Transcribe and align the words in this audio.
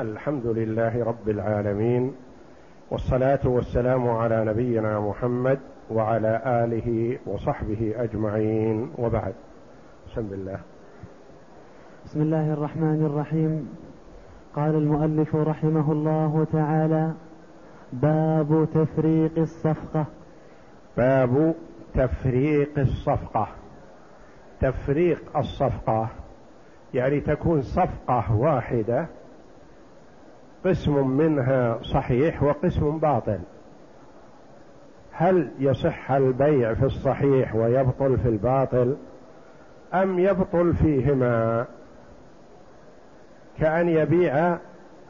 الحمد 0.00 0.46
لله 0.46 1.04
رب 1.04 1.28
العالمين 1.28 2.14
والصلاة 2.90 3.40
والسلام 3.44 4.08
على 4.08 4.44
نبينا 4.44 5.00
محمد 5.00 5.58
وعلى 5.90 6.42
آله 6.46 7.18
وصحبه 7.26 7.94
أجمعين. 7.96 8.90
وبعد 8.98 9.34
بسم 10.06 10.20
الله. 10.20 10.58
بسم 12.04 12.22
الله 12.22 12.52
الرحمن 12.52 13.06
الرحيم. 13.06 13.68
قال 14.56 14.74
المؤلف 14.74 15.36
رحمه 15.36 15.92
الله 15.92 16.46
تعالى 16.52 17.12
باب 17.92 18.68
تفريق 18.74 19.38
الصفقة. 19.38 20.04
باب 20.96 21.54
تفريق 21.94 22.78
الصفقة. 22.78 23.48
تفريق 24.60 25.36
الصفقة 25.36 26.08
يعني 26.94 27.20
تكون 27.20 27.62
صفقة 27.62 28.36
واحدة 28.36 29.06
قسم 30.64 31.06
منها 31.06 31.78
صحيح 31.82 32.42
وقسم 32.42 32.98
باطل. 32.98 33.38
هل 35.12 35.50
يصح 35.58 36.10
البيع 36.10 36.74
في 36.74 36.84
الصحيح 36.84 37.54
ويبطل 37.54 38.18
في 38.18 38.28
الباطل؟ 38.28 38.96
أم 39.94 40.18
يبطل 40.18 40.74
فيهما؟ 40.74 41.66
كأن 43.58 43.88
يبيع 43.88 44.56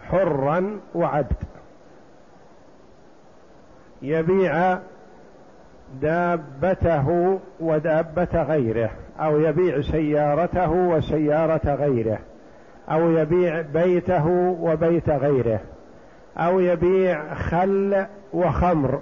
حرا 0.08 0.80
وعبد. 0.94 1.36
يبيع 4.02 4.78
دابته 6.02 7.38
ودابة 7.60 8.42
غيره 8.42 8.90
أو 9.20 9.40
يبيع 9.40 9.80
سيارته 9.80 10.70
وسيارة 10.70 11.74
غيره. 11.74 12.18
أو 12.88 13.10
يبيع 13.10 13.60
بيته 13.60 14.26
وبيت 14.60 15.10
غيره 15.10 15.60
أو 16.36 16.60
يبيع 16.60 17.34
خل 17.34 18.06
وخمر. 18.32 19.00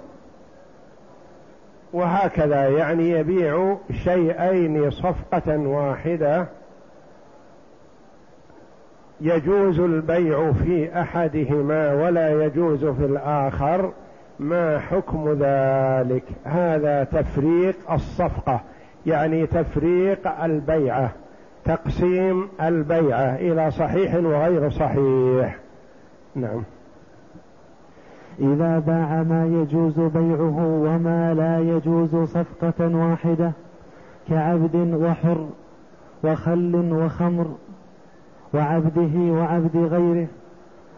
وهكذا 1.93 2.67
يعني 2.69 3.09
يبيع 3.09 3.77
شيئين 3.91 4.91
صفقة 4.91 5.57
واحدة. 5.57 6.45
يجوز 9.21 9.79
البيع 9.79 10.51
في 10.51 11.01
أحدهما 11.01 11.93
ولا 11.93 12.45
يجوز 12.45 12.85
في 12.85 13.05
الآخر. 13.05 13.91
ما 14.39 14.79
حكم 14.79 15.29
ذلك؟ 15.39 16.23
هذا 16.43 17.03
تفريق 17.03 17.91
الصفقة 17.91 18.61
يعني 19.05 19.47
تفريق 19.47 20.41
البيعة. 20.43 21.11
تقسيم 21.65 22.47
البيعة 22.61 23.35
إلى 23.35 23.71
صحيح 23.71 24.15
وغير 24.15 24.69
صحيح. 24.69 25.57
نعم. 26.35 26.63
إذا 28.39 28.79
باع 28.79 29.23
ما 29.23 29.45
يجوز 29.45 29.99
بيعه 29.99 30.65
وما 30.83 31.33
لا 31.33 31.59
يجوز 31.59 32.15
صفقة 32.15 32.95
واحدة 32.95 33.51
كعبد 34.29 34.75
وحر 34.75 35.47
وخل 36.23 36.91
وخمر 36.93 37.47
وعبده 38.53 39.33
وعبد 39.33 39.77
غيره 39.77 40.27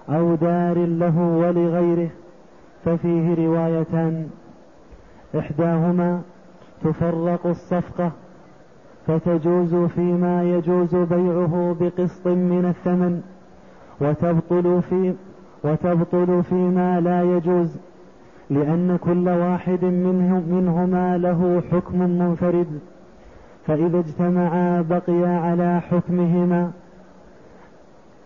أو 0.10 0.36
دار 0.36 0.78
له 0.78 1.20
ولغيره 1.20 2.10
ففيه 2.86 3.48
روايتان. 3.48 4.30
إحداهما 5.40 6.22
تفرق 6.84 7.48
الصفقة 7.48 8.12
فتجوز 9.08 9.76
فيما 9.76 10.44
يجوز 10.44 10.96
بيعه 10.96 11.76
بقسط 11.80 12.28
من 12.28 12.66
الثمن 12.66 13.22
وتبطل 14.02 14.82
في 14.90 15.14
وتبطل 15.64 16.44
فيما 16.44 17.00
لا 17.00 17.24
يجوز 17.24 17.78
لأن 18.50 18.98
كل 19.02 19.30
واحد 19.30 19.86
منهم 19.86 20.44
منهما 20.50 21.18
له 21.18 21.64
حكم 21.72 22.00
منفرد 22.00 22.80
فإذا 23.68 24.00
اجتمعا 24.00 24.82
بقيا 24.82 25.40
على 25.40 25.82
حكمهما 25.82 26.72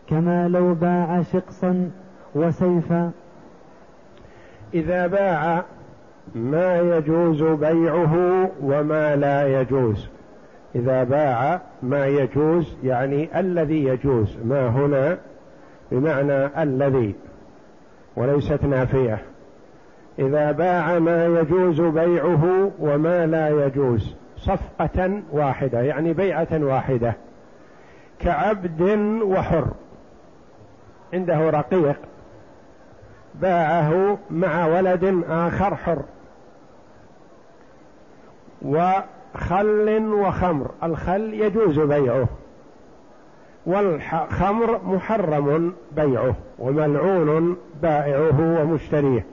كما 0.09 0.47
لو 0.47 0.73
باع 0.73 1.21
شقصا 1.21 1.91
وسيفا. 2.35 3.11
إذا 4.73 5.07
باع 5.07 5.63
ما 6.35 6.79
يجوز 6.79 7.43
بيعه 7.43 8.15
وما 8.63 9.15
لا 9.15 9.61
يجوز. 9.61 10.09
إذا 10.75 11.03
باع 11.03 11.61
ما 11.83 12.07
يجوز 12.07 12.75
يعني 12.83 13.39
الذي 13.39 13.83
يجوز 13.83 14.37
ما 14.45 14.67
هنا؟ 14.67 15.17
بمعنى 15.91 16.63
الذي 16.63 17.15
وليست 18.15 18.63
نافية. 18.63 19.21
إذا 20.19 20.51
باع 20.51 20.99
ما 20.99 21.25
يجوز 21.25 21.81
بيعه 21.81 22.71
وما 22.79 23.25
لا 23.25 23.65
يجوز 23.65 24.15
صفقة 24.37 25.21
واحدة 25.31 25.81
يعني 25.81 26.13
بيعة 26.13 26.47
واحدة 26.51 27.13
كعبد 28.19 28.81
وحر 29.21 29.67
عنده 31.13 31.49
رقيق 31.49 31.97
باعه 33.35 34.17
مع 34.29 34.65
ولد 34.67 35.23
آخر 35.29 35.75
حر 35.75 36.03
خل 39.35 40.03
وخمر. 40.13 40.71
الخل 40.83 41.33
يجوز 41.33 41.79
بيعه. 41.79 42.27
والخمر 43.65 44.81
محرم 44.85 45.73
بيعه 45.91 46.35
وملعون 46.59 47.57
بائعه 47.81 48.61
ومشتريه. 48.61 49.25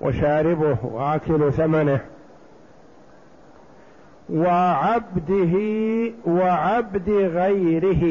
وشاربه 0.00 0.76
وآكل 0.82 1.52
ثمنه. 1.52 2.00
وعبده 4.30 5.54
وعبد 6.26 7.10
غيره. 7.10 8.04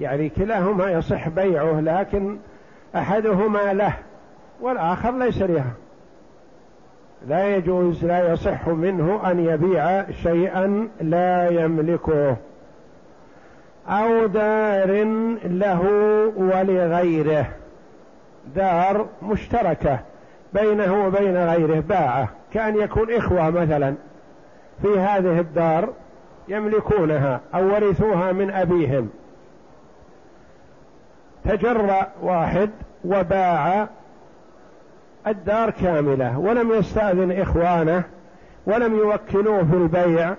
يعني 0.00 0.28
كلاهما 0.28 0.90
يصح 0.90 1.28
بيعه 1.28 1.80
لكن 1.80 2.38
أحدهما 2.96 3.72
له 3.72 3.94
والآخر 4.60 5.18
ليس 5.18 5.42
له 5.42 5.64
لا 7.26 7.56
يجوز 7.56 8.04
لا 8.04 8.32
يصح 8.32 8.68
منه 8.68 9.30
أن 9.30 9.44
يبيع 9.44 10.10
شيئا 10.10 10.88
لا 11.00 11.48
يملكه 11.48 12.36
أو 13.88 14.26
دار 14.26 15.04
له 15.44 15.82
ولغيره 16.36 17.46
دار 18.56 19.06
مشتركة 19.22 19.98
بينه 20.52 21.06
وبين 21.06 21.36
غيره 21.36 21.80
باعة 21.80 22.28
كأن 22.52 22.76
يكون 22.76 23.12
إخوة 23.12 23.50
مثلا 23.50 23.94
في 24.82 24.98
هذه 24.98 25.40
الدار 25.40 25.88
يملكونها 26.48 27.40
أو 27.54 27.74
ورثوها 27.74 28.32
من 28.32 28.50
أبيهم. 28.50 29.10
تجرأ 31.44 32.08
واحد 32.22 32.70
وباع 33.04 33.88
الدار 35.30 35.70
كاملة 35.70 36.38
ولم 36.38 36.72
يستأذن 36.72 37.32
إخوانه 37.32 38.02
ولم 38.66 38.96
يوكلوه 38.96 39.64
في 39.64 39.74
البيع 39.74 40.34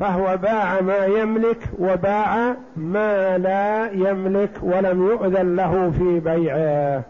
فهو 0.00 0.36
باع 0.36 0.80
ما 0.80 1.06
يملك 1.06 1.68
وباع 1.78 2.54
ما 2.76 3.38
لا 3.38 3.90
يملك 3.92 4.50
ولم 4.62 5.06
يؤذن 5.06 5.56
له 5.56 5.90
في 5.90 6.20
بيعه. 6.20 7.02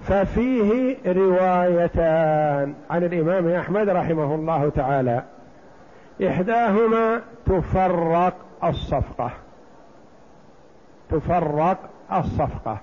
ففيه 0.00 0.96
روايتان 1.06 2.74
عن 2.90 3.04
الإمام 3.04 3.48
أحمد 3.48 3.88
رحمه 3.88 4.34
الله 4.34 4.68
تعالى. 4.68 5.22
إحداهما 6.26 7.20
تفرق 7.46 8.34
الصفقة. 8.64 9.30
تفرق 11.10 11.78
الصفقة. 12.12 12.78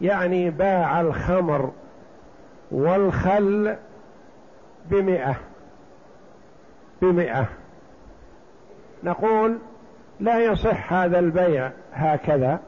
يعني 0.00 0.50
باع 0.50 1.00
الخمر 1.00 1.70
والخل 2.70 3.76
بمئة. 4.90 5.36
بمئة. 7.02 7.46
نقول 9.04 9.58
لا 10.20 10.38
يصح 10.38 10.92
هذا 10.92 11.18
البيع 11.18 11.70
هكذا 11.92 12.60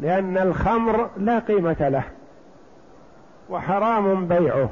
لأن 0.00 0.38
الخمر 0.38 1.10
لا 1.16 1.38
قيمة 1.38 1.88
له 1.88 2.04
وحرام 3.50 4.26
بيعه 4.28 4.68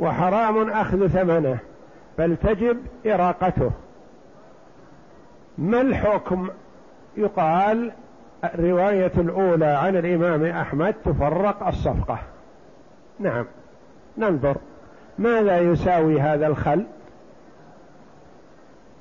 وحرام 0.00 0.70
أخذ 0.70 1.06
ثمنه 1.06 1.58
بل 2.18 2.36
تجب 2.36 2.78
إراقته. 3.06 3.70
ما 5.58 5.80
الحكم؟ 5.80 6.48
يقال 7.16 7.92
الرواية 8.44 9.12
الأولى 9.16 9.66
عن 9.66 9.96
الإمام 9.96 10.44
أحمد 10.44 10.94
تفرق 11.04 11.66
الصفقة. 11.66 12.18
نعم. 13.18 13.46
ننظر. 14.18 14.56
ماذا 15.18 15.58
يساوي 15.58 16.20
هذا 16.20 16.46
الخل؟ 16.46 16.84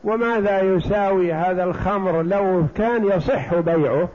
وماذا 0.04 0.62
يساوي 0.62 1.34
هذا 1.34 1.64
الخمر 1.64 2.22
لو 2.22 2.66
كان 2.76 3.06
يصح 3.06 3.56
بيعه؟ 3.56 4.10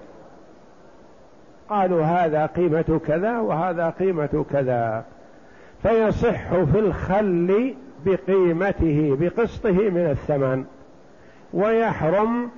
قالوا 1.69 2.05
هذا 2.05 2.47
قيمة 2.47 3.01
كذا 3.07 3.39
وهذا 3.39 3.91
قيمة 3.91 4.45
كذا. 4.51 5.05
فيصح 5.83 6.55
في 6.55 6.79
الخل 6.79 7.75
بقيمته 8.07 9.17
بقسطه 9.21 9.91
من 9.91 10.11
الثمن. 10.11 10.65
ويحرم 11.55 12.51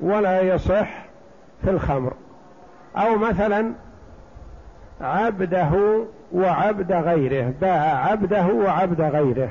ولا 0.00 0.40
يصح 0.40 1.04
في 1.64 1.70
الخمر. 1.70 2.12
أو 2.96 3.16
مثلا 3.16 3.72
عبده 5.00 6.04
وعبد 6.32 6.92
غيره 6.92 7.52
باع 7.60 8.10
عبده 8.10 8.46
وعبد 8.46 9.00
غيره. 9.00 9.50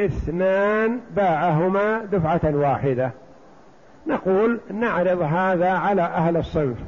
اثنان 0.00 1.00
باعهما 1.16 2.04
دفعة 2.04 2.40
واحدة. 2.44 3.10
نقول 4.06 4.60
نعرض 4.70 5.22
هذا 5.22 5.70
على 5.70 6.02
أهل 6.02 6.36
الصنف. 6.36 6.78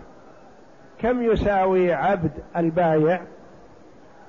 كم 0.99 1.23
يساوي 1.23 1.93
عبد 1.93 2.31
البايع؟ 2.57 3.21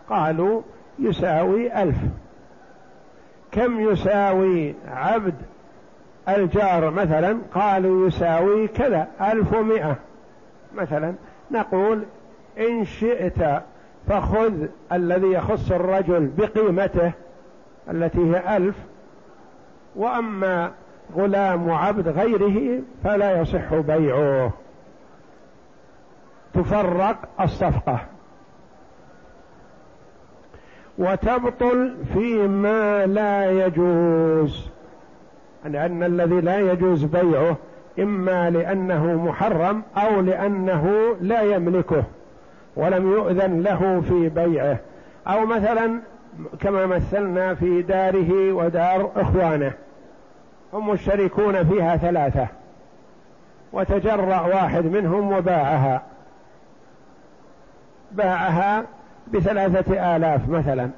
قالوا 0.09 0.61
يساوي 0.99 1.83
ألف. 1.83 1.97
كم 3.51 3.79
يساوي 3.79 4.75
عبد 4.87 5.35
الجار 6.29 6.89
مثلا؟ 6.89 7.37
قالوا 7.53 8.07
يساوي 8.07 8.67
كذا 8.67 9.07
ألف 9.21 9.53
ومئة. 9.53 9.95
مثلا 10.75 11.13
نقول 11.51 12.03
إن 12.59 12.85
شئت 12.85 13.63
فخذ 14.07 14.53
الذي 14.91 15.27
يخص 15.27 15.71
الرجل 15.71 16.31
بقيمته 16.38 17.11
التي 17.91 18.19
هي 18.19 18.57
ألف 18.57 18.75
وأما 19.95 20.71
غلام 21.15 21.67
وعبد 21.67 22.07
غيره 22.07 22.81
فلا 23.03 23.41
يصح 23.41 23.73
بيعه. 23.75 24.51
تفرق 26.53 27.17
الصفقة. 27.41 28.00
وتبطل 30.97 31.95
فيما 32.13 33.05
لا 33.05 33.65
يجوز 33.65 34.69
لأن 35.65 36.03
الذي 36.03 36.41
لا 36.41 36.59
يجوز 36.59 37.03
بيعه 37.03 37.55
إما 38.00 38.50
لأنه 38.50 39.25
محرم 39.25 39.83
أو 39.97 40.21
لأنه 40.21 41.15
لا 41.21 41.41
يملكه. 41.41 42.03
ولم 42.75 43.11
يؤذن 43.11 43.61
له 43.61 44.01
في 44.09 44.29
بيعه. 44.29 44.77
أو 45.27 45.45
مثلا 45.45 45.99
كما 46.59 46.85
مثلنا 46.85 47.55
في 47.55 47.81
داره 47.81 48.53
ودار 48.53 49.11
إخوانه. 49.15 49.71
هم 50.73 50.89
مشتركون 50.89 51.63
فيها 51.63 51.97
ثلاثة. 51.97 52.47
وتجرأ 53.73 54.41
واحد 54.41 54.85
منهم 54.85 55.31
وباعها. 55.31 56.01
باعها 58.11 58.83
بثلاثة 59.33 60.15
آلاف 60.15 60.49
مثلا. 60.49 60.89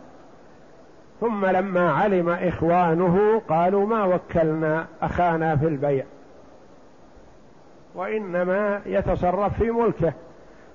ثم 1.22 1.46
لما 1.46 1.92
علم 1.92 2.30
إخوانه 2.30 3.42
قالوا 3.50 3.88
ما 3.88 4.04
وكلنا 4.04 4.86
أخانا 5.02 5.56
في 5.56 5.68
البيع. 5.68 6.04
وإنما 7.96 8.82
يتصرف 8.86 9.58
في 9.58 9.72
ملكه. 9.72 10.14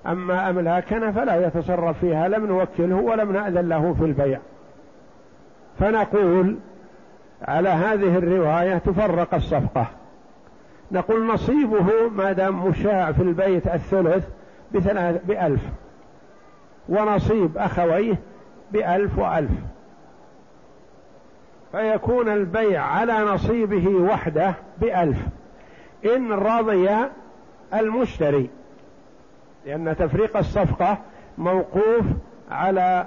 أما 0.07 0.49
أملاكنا 0.49 1.11
فلا 1.11 1.47
يتصرف 1.47 1.99
فيها 1.99 2.27
لم 2.27 2.45
نوكله 2.45 2.95
ولم 2.95 3.31
نأذن 3.31 3.69
له 3.69 3.93
في 3.93 4.05
البيع. 4.05 4.39
فنقول 5.79 6.57
على 7.41 7.69
هذه 7.69 8.17
الرواية 8.17 8.77
تفرق 8.77 9.33
الصفقة. 9.33 9.85
نقول 10.91 11.27
نصيبه 11.27 12.09
ما 12.09 12.31
دام 12.31 12.65
مشاع 12.65 13.11
في 13.11 13.21
البيت 13.21 13.67
الثلث 13.67 14.27
بثلاث 14.71 15.25
بألف. 15.25 15.61
ونصيب 16.89 17.57
أخويه 17.57 18.19
بألف 18.71 19.19
وألف. 19.19 19.51
فيكون 21.71 22.29
البيع 22.29 22.83
على 22.83 23.19
نصيبه 23.19 23.87
وحده 23.87 24.53
بألف. 24.77 25.17
إن 26.05 26.31
رضي 26.31 26.89
المشتري. 27.73 28.49
لأن 29.65 29.95
تفريق 29.99 30.37
الصفقة 30.37 30.97
موقوف 31.37 32.05
على 32.51 33.05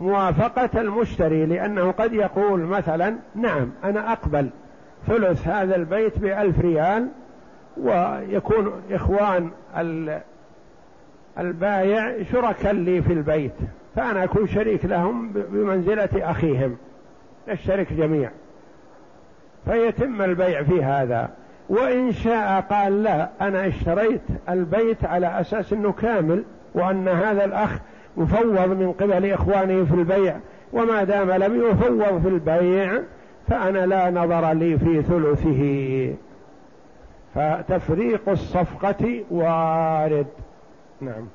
موافقة 0.00 0.80
المشتري 0.80 1.46
لأنه 1.46 1.90
قد 1.90 2.12
يقول 2.12 2.60
مثلا 2.60 3.16
نعم 3.34 3.70
أنا 3.84 4.12
أقبل 4.12 4.50
ثلث 5.06 5.48
هذا 5.48 5.76
البيت 5.76 6.18
بألف 6.18 6.60
ريال 6.60 7.08
ويكون 7.76 8.82
إخوان 8.90 9.50
البايع 11.38 12.22
شركا 12.32 12.68
لي 12.68 13.02
في 13.02 13.12
البيت 13.12 13.54
فأنا 13.96 14.24
أكون 14.24 14.48
شريك 14.48 14.84
لهم 14.84 15.32
بمنزلة 15.32 16.08
أخيهم 16.14 16.76
نشترك 17.48 17.92
جميع؟ 17.92 18.30
فيتم 19.64 20.22
البيع 20.22 20.62
في 20.62 20.84
هذا. 20.84 21.30
وإن 21.68 22.12
شاء 22.12 22.60
قال 22.60 23.02
لا 23.02 23.28
أنا 23.40 23.66
اشتريت 23.66 24.20
البيت 24.48 25.04
على 25.04 25.40
أساس 25.40 25.72
أنه 25.72 25.92
كامل 25.92 26.44
وأن 26.74 27.08
هذا 27.08 27.44
الأخ 27.44 27.78
مفوض 28.16 28.68
من 28.68 28.92
قبل 28.92 29.32
إخوانه 29.32 29.84
في 29.84 29.94
البيع 29.94 30.36
وما 30.72 31.04
دام 31.04 31.30
لم 31.30 31.62
يفوض 31.70 32.22
في 32.22 32.28
البيع 32.28 33.00
فأنا 33.48 33.86
لا 33.86 34.10
نظر 34.10 34.52
لي 34.52 34.78
في 34.78 35.02
ثلثه. 35.02 36.14
فتفريق 37.34 38.28
الصفقة 38.28 39.24
وارد. 39.30 40.26
نعم. 41.00 41.26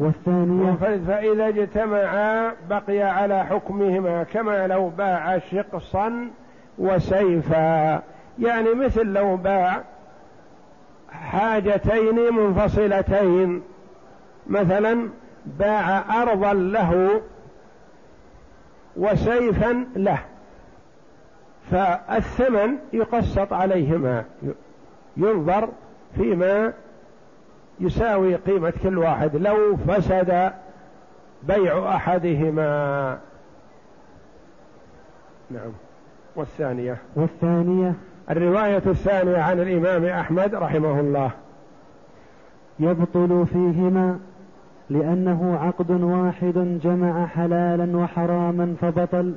والثانية؟ 0.00 0.72
فإذا 1.06 1.48
اجتمعا 1.48 2.52
بقي 2.70 3.00
على 3.02 3.44
حكمهما 3.44 4.22
كما 4.22 4.66
لو 4.66 4.88
باع 4.88 5.38
شقصا 5.38 6.30
وسيفا. 6.78 8.02
يعني 8.38 8.74
مثل 8.74 9.06
لو 9.06 9.36
باع 9.36 9.82
حاجتين 11.10 12.34
منفصلتين. 12.34 13.62
مثلا 14.46 15.08
باع 15.46 16.22
أرضا 16.22 16.52
له 16.52 17.20
وسيفا 18.96 19.86
له 19.96 20.18
فالثمن 21.70 22.76
يقسط 22.92 23.52
عليهما. 23.52 24.24
ينظر 25.16 25.68
فيما 26.16 26.72
يساوي 27.80 28.34
قيمة 28.34 28.72
كل 28.82 28.98
واحد. 28.98 29.36
لو 29.36 29.76
فسد 29.76 30.52
بيع 31.42 31.96
أحدهما. 31.96 33.18
نعم. 35.50 35.72
والثانية. 36.36 36.96
والثانية. 37.16 37.94
الرواية 38.30 38.82
الثانية 38.86 39.38
عن 39.38 39.60
الإمام 39.60 40.04
أحمد 40.04 40.54
رحمه 40.54 41.00
الله. 41.00 41.30
يبطل 42.78 43.46
فيهما 43.52 44.18
لأنه 44.90 45.58
عقد 45.60 45.90
واحد 45.90 46.80
جمع 46.82 47.26
حلالا 47.26 47.96
وحراما 47.96 48.74
فبطل 48.80 49.34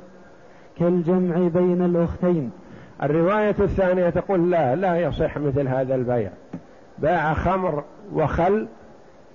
كالجمع 0.78 1.48
بين 1.48 1.82
الأختين. 1.82 2.50
الرواية 3.02 3.56
الثانية 3.60 4.10
تقول 4.10 4.50
لا 4.50 4.74
لا 4.74 4.96
يصح 4.96 5.38
مثل 5.38 5.68
هذا 5.68 5.94
البيع. 5.94 6.30
باع 6.98 7.34
خمر 7.34 7.84
وخل 8.14 8.68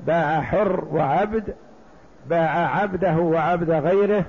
باع 0.07 0.41
حر 0.41 0.85
وعبد 0.91 1.53
باع 2.29 2.75
عبده 2.77 3.17
وعبد 3.17 3.69
غيره 3.71 4.25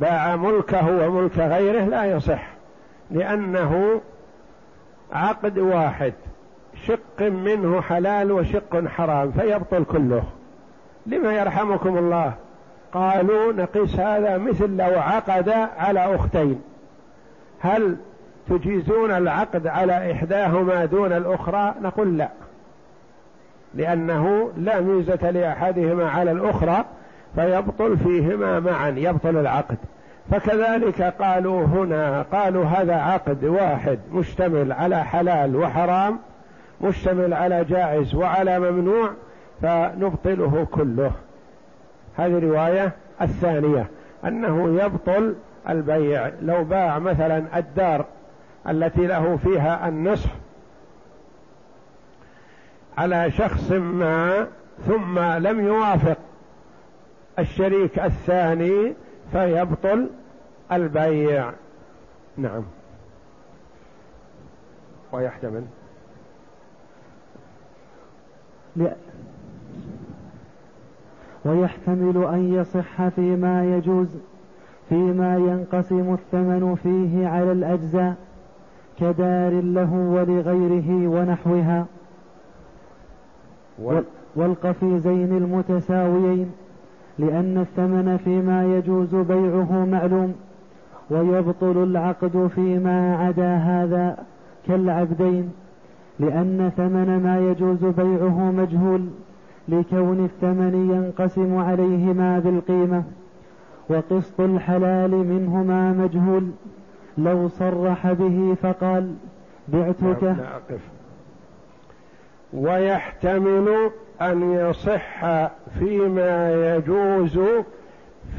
باع 0.00 0.36
ملكه 0.36 0.88
وملك 0.88 1.38
غيره 1.38 1.84
لا 1.84 2.04
يصح 2.04 2.46
لأنه 3.10 4.00
عقد 5.12 5.58
واحد 5.58 6.12
شق 6.86 7.20
منه 7.20 7.80
حلال 7.80 8.32
وشق 8.32 8.86
حرام 8.86 9.32
فيبطل 9.32 9.84
كله. 9.84 10.22
لما 11.06 11.32
يرحمكم 11.32 11.98
الله؟ 11.98 12.32
قالوا 12.92 13.52
نقيس 13.52 13.96
هذا 13.96 14.38
مثل 14.38 14.76
لو 14.76 15.00
عقد 15.00 15.48
على 15.78 16.14
أختين. 16.14 16.60
هل 17.60 17.96
تجيزون 18.48 19.10
العقد 19.10 19.66
على 19.66 20.12
إحداهما 20.12 20.84
دون 20.84 21.12
الأخرى؟ 21.12 21.74
نقول 21.82 22.18
لا 22.18 22.28
لأنه 23.74 24.50
لا 24.56 24.80
ميزة 24.80 25.30
لأحدهما 25.30 26.10
على 26.10 26.32
الأخرى 26.32 26.84
فيبطل 27.34 27.96
فيهما 27.96 28.60
معا 28.60 28.88
يبطل 28.88 29.36
العقد. 29.36 29.76
فكذلك 30.30 31.02
قالوا 31.02 31.64
هنا 31.64 32.22
قالوا 32.22 32.64
هذا 32.64 32.94
عقد 32.94 33.44
واحد 33.44 33.98
مشتمل 34.12 34.72
على 34.72 35.04
حلال 35.04 35.56
وحرام 35.56 36.18
مشتمل 36.80 37.34
على 37.34 37.64
جائز 37.64 38.14
وعلى 38.14 38.60
ممنوع 38.60 39.10
فنبطله 39.62 40.66
كله. 40.70 41.10
هذه 42.16 42.38
رواية 42.38 42.92
الثانية 43.22 43.86
أنه 44.24 44.82
يبطل 44.84 45.34
البيع. 45.68 46.30
لو 46.42 46.64
باع 46.64 46.98
مثلا 46.98 47.44
الدار 47.56 48.04
التي 48.68 49.06
له 49.06 49.36
فيها 49.36 49.88
النصف 49.88 50.30
على 52.98 53.30
شخص 53.30 53.70
ما 53.72 54.46
ثم 54.86 55.18
لم 55.18 55.66
يوافق 55.66 56.16
الشريك 57.38 57.98
الثاني 57.98 58.94
فيبطل 59.32 60.10
البيع. 60.72 61.50
نعم. 62.36 62.62
ويحتمل 65.12 65.64
ويحتمل 71.44 72.24
أن 72.24 72.54
يصح 72.54 73.08
فيما 73.08 73.76
يجوز 73.76 74.08
فيما 74.88 75.36
ينقسم 75.36 76.14
الثمن 76.14 76.74
فيه 76.82 77.28
على 77.28 77.52
الأجزاء 77.52 78.14
كدار 79.00 79.52
له 79.52 79.92
ولغيره 79.94 81.08
ونحوها. 81.08 81.86
والقفيزين 84.36 85.36
المتساويين. 85.36 86.52
لأن 87.18 87.58
الثمن 87.58 88.16
فيما 88.16 88.76
يجوز 88.78 89.14
بيعه 89.14 89.84
معلوم 89.84 90.34
ويبطل 91.10 91.82
العقد 91.82 92.50
فيما 92.54 93.16
عدا 93.16 93.54
هذا 93.56 94.16
كالعبدين 94.66 95.52
لأن 96.20 96.70
ثمن 96.76 97.22
ما 97.22 97.38
يجوز 97.50 97.84
بيعه 97.84 98.50
مجهول 98.50 99.06
لكون 99.68 100.24
الثمن 100.24 100.90
ينقسم 100.90 101.56
عليهما 101.56 102.38
بالقيمة 102.38 103.02
وقسط 103.88 104.40
الحلال 104.40 105.10
منهما 105.10 105.92
مجهول. 105.92 106.50
لو 107.18 107.48
صرح 107.48 108.12
به 108.12 108.56
فقال 108.62 109.14
بعتك. 109.68 110.36
ويحتمل 112.52 113.90
أن 114.22 114.52
يصح 114.52 115.24
فيما 115.78 116.52
يجوز 116.76 117.40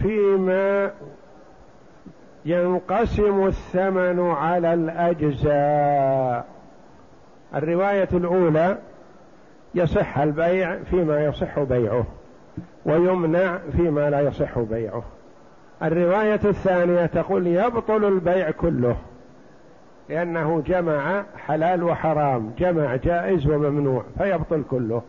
فيما 0.01 0.91
ينقسم 2.45 3.47
الثمن 3.47 4.31
على 4.31 4.73
الأجزاء. 4.73 6.45
الرواية 7.55 8.09
الأولى 8.13 8.77
يصح 9.75 10.17
البيع 10.17 10.77
فيما 10.83 11.25
يصح 11.25 11.59
بيعه 11.59 12.05
ويمنع 12.85 13.57
فيما 13.57 14.09
لا 14.09 14.21
يصح 14.21 14.59
بيعه. 14.59 15.03
الرواية 15.83 16.39
الثانية 16.45 17.05
تقول 17.05 17.47
يبطل 17.47 18.05
البيع 18.05 18.51
كله 18.51 18.97
لأنه 20.09 20.63
جمع 20.67 21.23
حلال 21.37 21.83
وحرام 21.83 22.51
جمع 22.57 22.95
جائز 22.95 23.47
وممنوع 23.47 24.03
فيبطل 24.17 24.63
كله. 24.69 25.01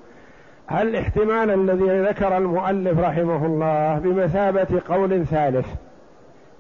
هل 0.67 0.89
الاحتمال 0.89 1.51
الذي 1.51 2.01
ذكر 2.01 2.37
المؤلف 2.37 2.99
رحمه 2.99 3.47
الله 3.47 3.99
بمثابة 3.99 4.83
قول 4.89 5.27
ثالث 5.27 5.67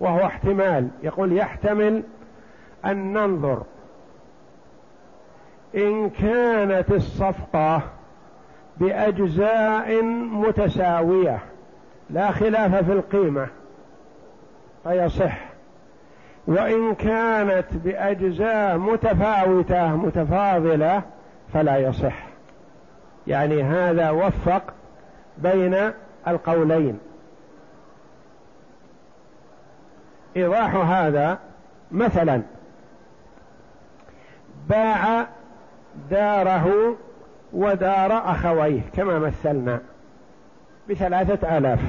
وهو 0.01 0.27
احتمال 0.27 0.89
يقول 1.03 1.33
يحتمل 1.33 2.03
أن 2.85 3.13
ننظر 3.13 3.63
إن 5.75 6.11
كانت 6.11 6.91
الصفقة 6.91 7.83
بأجزاء 8.77 10.03
متساوية 10.33 11.39
لا 12.11 12.31
خلاف 12.31 12.85
في 12.85 12.93
القيمة 12.93 13.47
فيصح. 14.85 15.39
وإن 16.47 16.95
كانت 16.95 17.67
بأجزاء 17.85 18.79
متفاوتة 18.79 19.97
متفاضلة 19.97 21.03
فلا 21.53 21.77
يصح. 21.77 22.26
يعني 23.27 23.63
هذا 23.63 24.11
وفق 24.11 24.75
بين 25.39 25.93
القولين. 26.29 26.99
إيضاح 30.37 30.75
هذا 30.75 31.39
مثلا. 31.93 32.43
باع 34.69 35.27
داره 36.11 36.97
ودار 37.53 38.31
أخويه 38.31 38.81
كما 38.97 39.19
مثلنا 39.19 39.81
بثلاثة 40.91 41.59
آلاف. 41.59 41.81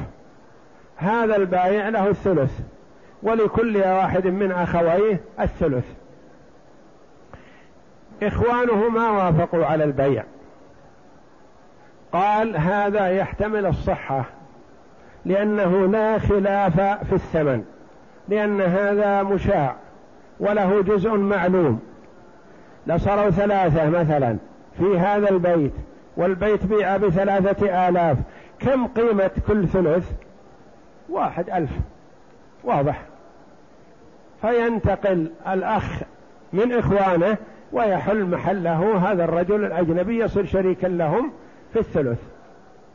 هذا 0.97 1.35
البائع 1.35 1.89
له 1.89 2.07
الثلث 2.07 2.59
ولكل 3.23 3.77
واحد 3.77 4.27
من 4.27 4.51
أخويه 4.51 5.19
الثلث. 5.39 5.85
إخوانه 8.23 8.89
ما 8.89 9.09
وافقوا 9.09 9.65
على 9.65 9.83
البيع. 9.83 10.23
قال 12.11 12.57
هذا 12.57 13.07
يحتمل 13.07 13.65
الصحة 13.65 14.25
لأنه 15.25 15.87
لا 15.87 16.19
خلاف 16.19 16.81
في 16.81 17.13
الثمن 17.13 17.63
لأن 18.29 18.61
هذا 18.61 19.23
مشاع 19.23 19.75
وله 20.39 20.81
جزء 20.81 21.17
معلوم. 21.17 21.79
لصاروا 22.87 23.29
ثلاثة 23.29 23.89
مثلا 23.89 24.37
في 24.77 24.99
هذا 24.99 25.29
البيت 25.29 25.73
والبيت 26.17 26.65
بيع 26.65 26.97
بثلاثة 26.97 27.89
آلاف. 27.89 28.17
كم 28.59 28.87
قيمة 28.87 29.31
كل 29.47 29.67
ثلث؟ 29.67 30.11
واحد 31.09 31.49
ألف. 31.49 31.71
واضح. 32.63 33.01
فينتقل 34.41 35.31
الأخ 35.47 36.01
من 36.53 36.73
إخوانه 36.73 37.37
ويحل 37.71 38.25
محله 38.25 39.11
هذا 39.11 39.23
الرجل 39.23 39.65
الأجنبي 39.65 40.23
يصير 40.23 40.45
شريكا 40.45 40.87
لهم 40.87 41.31
في 41.73 41.79
الثلث 41.79 42.19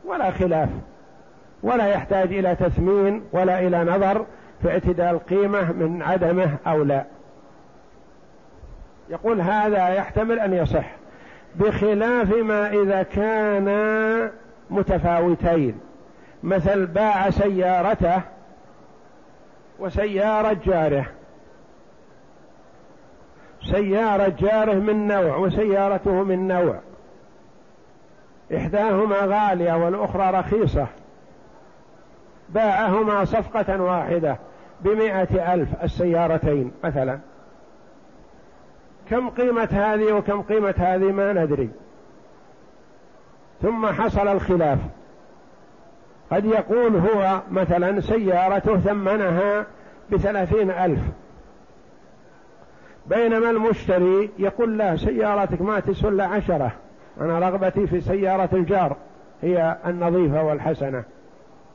ولا 0.05 0.31
خلاف 0.31 0.69
ولا 1.63 1.87
يحتاج 1.87 2.33
إلى 2.33 2.55
تثمين 2.55 3.23
ولا 3.31 3.59
إلى 3.59 3.83
نظر 3.83 4.25
في 4.61 4.69
اعتدال 4.71 5.25
قيمة 5.25 5.71
من 5.71 6.01
عدمه 6.01 6.55
أو 6.67 6.83
لا. 6.83 7.05
يقول 9.09 9.41
هذا 9.41 9.89
يحتمل 9.89 10.39
أن 10.39 10.53
يصح 10.53 10.85
بخلاف 11.55 12.35
ما 12.35 12.67
إذا 12.67 13.03
كان 13.03 13.69
متفاوتين. 14.69 15.79
مثل 16.43 16.85
باع 16.85 17.29
سيارته 17.29 18.21
وسيارة 19.79 20.57
جاره. 20.65 21.05
سيارة 23.71 24.33
جاره 24.39 24.73
من 24.73 25.07
نوع 25.07 25.35
وسيارته 25.35 26.23
من 26.23 26.47
نوع. 26.47 26.79
إحداهما 28.57 29.17
غالية 29.21 29.73
والأخرى 29.73 30.39
رخيصة. 30.39 30.87
باعهما 32.49 33.25
صفقة 33.25 33.81
واحدة 33.81 34.37
بمائة 34.81 35.53
ألف 35.53 35.83
السيارتين 35.83 36.71
مثلا. 36.83 37.19
كم 39.09 39.29
قيمة 39.29 39.69
هذه 39.71 40.13
وكم 40.13 40.41
قيمة 40.41 40.73
هذه 40.77 41.11
ما 41.11 41.33
ندري. 41.33 41.69
ثم 43.61 43.87
حصل 43.87 44.27
الخلاف. 44.27 44.79
قد 46.31 46.45
يقول 46.45 46.95
هو 46.95 47.41
مثلا 47.51 48.01
سيارته 48.01 48.77
ثمنها 48.77 49.65
بثلاثين 50.11 50.71
ألف. 50.71 51.01
بينما 53.07 53.49
المشتري 53.49 54.29
يقول 54.39 54.77
لا 54.77 54.95
سيارتك 54.97 55.61
ما 55.61 55.79
تسوى 55.79 56.09
إلا 56.09 56.25
عشرة. 56.25 56.71
أنا 57.21 57.39
رغبتي 57.39 57.87
في 57.87 58.01
سيارة 58.01 58.49
الجار 58.53 58.95
هي 59.41 59.77
النظيفة 59.85 60.43
والحسنة. 60.43 61.03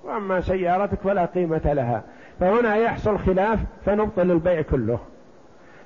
وأما 0.05 0.41
سيارتك 0.41 1.01
فلا 1.01 1.25
قيمة 1.25 1.73
لها. 1.73 2.03
فهنا 2.41 2.77
يحصل 2.77 3.19
خلاف 3.19 3.59
فنبطل 3.87 4.31
البيع 4.31 4.63
كله. 4.63 4.99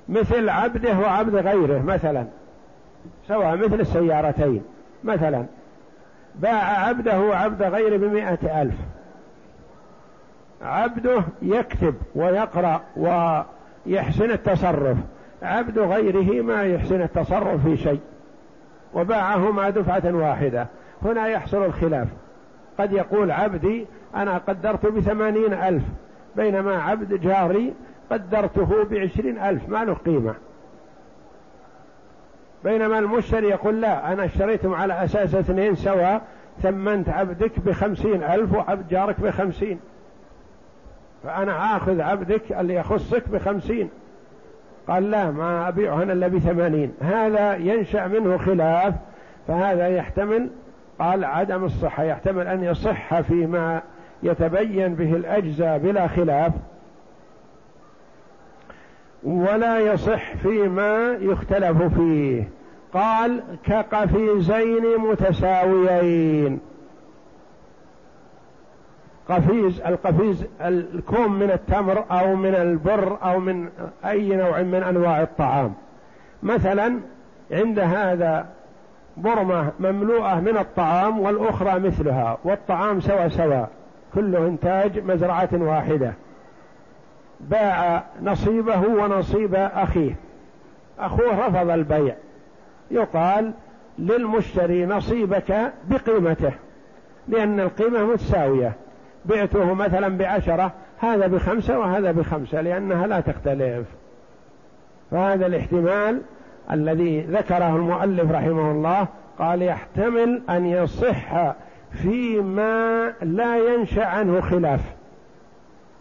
مثل 0.09 0.49
عبده 0.49 0.99
وعبد 0.99 1.35
غيره 1.35 1.81
مثلا. 1.81 2.25
سواء 3.27 3.55
مثل 3.55 3.79
السيارتين 3.79 4.63
مثلا. 5.03 5.45
باع 6.35 6.87
عبده 6.87 7.19
وعبد 7.19 7.63
غيره 7.63 7.97
بمائة 7.97 8.61
ألف. 8.61 8.75
عبده 10.61 11.23
يكتب 11.41 11.95
ويقرأ 12.15 12.81
ويحسن 12.97 14.31
التصرف. 14.31 14.97
عبد 15.41 15.79
غيره 15.79 16.43
ما 16.43 16.63
يحسن 16.63 17.01
التصرف 17.01 17.63
في 17.63 17.77
شيء. 17.77 17.99
وباعهما 18.95 19.69
دفعة 19.69 20.15
واحدة. 20.15 20.67
هنا 21.01 21.27
يحصل 21.27 21.65
الخلاف. 21.65 22.07
قد 22.79 22.91
يقول 22.91 23.31
عبدي 23.31 23.85
أنا 24.15 24.37
قدرت 24.37 24.85
بثمانين 24.85 25.53
ألف 25.53 25.83
بينما 26.35 26.81
عبد 26.81 27.13
جاري 27.13 27.73
قدرته 28.11 28.83
بعشرين 28.83 29.39
ألف 29.39 29.69
ما 29.69 29.85
له 29.85 29.93
قيمة. 29.93 30.35
بينما 32.63 32.99
المشتري 32.99 33.49
يقول 33.49 33.81
لا 33.81 34.13
أنا 34.13 34.25
اشتريتهم 34.25 34.73
على 34.73 35.03
أساس 35.03 35.35
اثنين 35.35 35.75
سوا 35.75 36.19
ثمنت 36.61 37.09
عبدك 37.09 37.59
بخمسين 37.59 38.23
ألف 38.23 38.53
وعبد 38.53 38.87
جارك 38.87 39.19
بخمسين. 39.19 39.79
فأنا 41.23 41.77
آخذ 41.77 42.01
عبدك 42.01 42.51
اللي 42.51 42.75
يخصك 42.75 43.29
بخمسين. 43.29 43.89
قال 44.87 45.11
لا 45.11 45.31
ما 45.31 45.67
أبيعهن 45.67 46.11
إلا 46.11 46.27
بثمانين. 46.27 46.93
هذا 47.01 47.55
ينشأ 47.55 48.07
منه 48.07 48.37
خلاف 48.37 48.93
فهذا 49.47 49.87
يحتمل 49.87 50.49
قال 50.99 51.25
عدم 51.25 51.63
الصحة 51.63 52.03
يحتمل 52.03 52.47
أن 52.47 52.63
يصح 52.63 53.21
فيما 53.21 53.81
يتبين 54.23 54.95
به 54.95 55.15
الأجزاء 55.15 55.77
بلا 55.77 56.07
خلاف. 56.07 56.53
ولا 59.23 59.79
يصح 59.79 60.35
فيما 60.35 61.17
يختلف 61.21 61.83
فيه. 61.83 62.49
قال 62.93 63.43
كقفيزين 63.63 64.97
متساويين. 64.97 66.59
قفيز 69.29 69.81
القفيز 69.81 70.45
الكوم 70.61 71.39
من 71.39 71.51
التمر 71.51 72.03
أو 72.11 72.35
من 72.35 72.55
البر 72.55 73.17
أو 73.23 73.39
من 73.39 73.69
أي 74.05 74.35
نوع 74.35 74.61
من 74.61 74.83
أنواع 74.83 75.21
الطعام. 75.21 75.73
مثلا 76.43 76.99
عند 77.51 77.79
هذا 77.79 78.45
برمة 79.17 79.71
مملوءة 79.79 80.39
من 80.39 80.57
الطعام 80.57 81.19
والأخرى 81.19 81.79
مثلها 81.79 82.37
والطعام 82.43 82.99
سوا 82.99 83.27
سوا 83.27 83.65
كله 84.15 84.47
إنتاج 84.47 84.99
مزرعة 84.99 85.49
واحدة. 85.53 86.13
باع 87.39 88.03
نصيبه 88.23 88.79
ونصيب 88.79 89.55
أخيه. 89.55 90.15
أخوه 90.99 91.47
رفض 91.47 91.69
البيع. 91.69 92.15
يقال 92.91 93.53
للمشتري 93.99 94.85
نصيبك 94.85 95.73
بقيمته 95.89 96.51
لأن 97.27 97.59
القيمة 97.59 98.03
متساوية. 98.03 98.73
بعته 99.25 99.73
مثلا 99.73 100.17
بعشرة 100.17 100.71
هذا 100.99 101.27
بخمسة 101.27 101.79
وهذا 101.79 102.11
بخمسة 102.11 102.61
لأنها 102.61 103.07
لا 103.07 103.19
تختلف. 103.19 103.87
فهذا 105.11 105.45
الاحتمال 105.45 106.21
الذي 106.71 107.21
ذكره 107.21 107.75
المؤلف 107.75 108.31
رحمه 108.31 108.71
الله 108.71 109.07
قال 109.39 109.61
يحتمل 109.61 110.41
أن 110.49 110.65
يصح 110.65 111.53
فيما 111.91 113.13
لا 113.21 113.57
ينشأ 113.57 114.05
عنه 114.05 114.41
خلاف. 114.41 114.81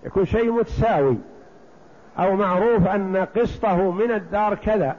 يكون 0.04 0.24
شيء 0.24 0.52
متساوي. 0.52 1.16
أو 2.18 2.36
معروف 2.36 2.86
أن 2.86 3.16
قسطه 3.16 3.90
من 3.90 4.10
الدار 4.10 4.54
كذا 4.54 4.96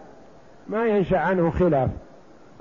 ما 0.67 0.85
ينشأ 0.85 1.17
عنه 1.17 1.51
خلاف. 1.51 1.89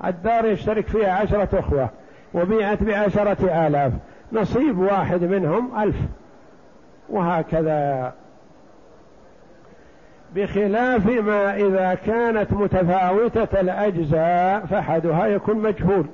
الدار 0.05 0.45
يشترك 0.45 0.87
فيها 0.87 1.11
عشرة 1.11 1.59
أخوة 1.59 1.89
وبيعت 2.33 2.83
بعشرة 2.83 3.67
آلاف. 3.67 3.93
نصيب 4.33 4.79
واحد 4.79 5.23
منهم 5.23 5.81
ألف. 5.81 5.95
وهكذا. 7.09 8.13
بخلاف 10.35 11.05
ما 11.05 11.55
إذا 11.55 11.93
كانت 11.93 12.53
متفاوتة 12.53 13.61
الأجزاء 13.61 14.65
فأحدها 14.65 15.25
يكون 15.25 15.57
مجهول. 15.57 16.05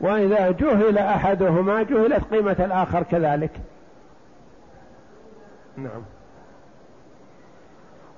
وإذا 0.00 0.50
جهل 0.50 0.98
أحدهما 0.98 1.82
جهلت 1.82 2.24
قيمة 2.34 2.56
الآخر 2.58 3.02
كذلك. 3.02 3.50
نعم. 5.76 6.02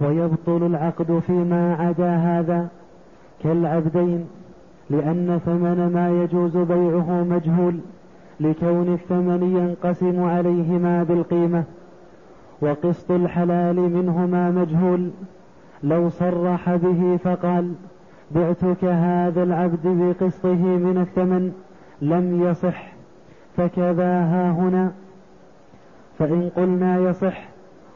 ويبطل 0.01 0.67
العقد 0.67 1.23
فيما 1.27 1.77
عدا 1.81 2.17
هذا 2.17 2.69
كالعبدين 3.43 4.29
لأن 4.91 5.41
ثمن 5.45 5.93
ما 5.95 6.23
يجوز 6.23 6.57
بيعه 6.57 7.25
مجهول. 7.25 7.81
لكون 8.41 8.93
الثمن 8.93 9.43
ينقسم 9.57 10.23
عليهما 10.23 11.03
بالقيمة 11.03 11.65
وقسط 12.61 13.11
الحلال 13.11 13.77
منهما 13.77 14.51
مجهول. 14.51 15.11
لو 15.83 16.09
صرح 16.09 16.75
به 16.75 17.17
فقال 17.17 17.73
بعتك 18.31 18.85
هذا 18.85 19.43
العبد 19.43 19.87
بقسطه 19.87 20.57
من 20.57 20.99
الثمن 20.99 21.53
لم 22.03 22.43
يصح 22.43 22.93
فكذا 23.57 24.21
ها 24.21 24.51
هنا. 24.51 24.93
فإن 26.19 26.51
قلنا 26.57 26.99
يصح 26.99 27.49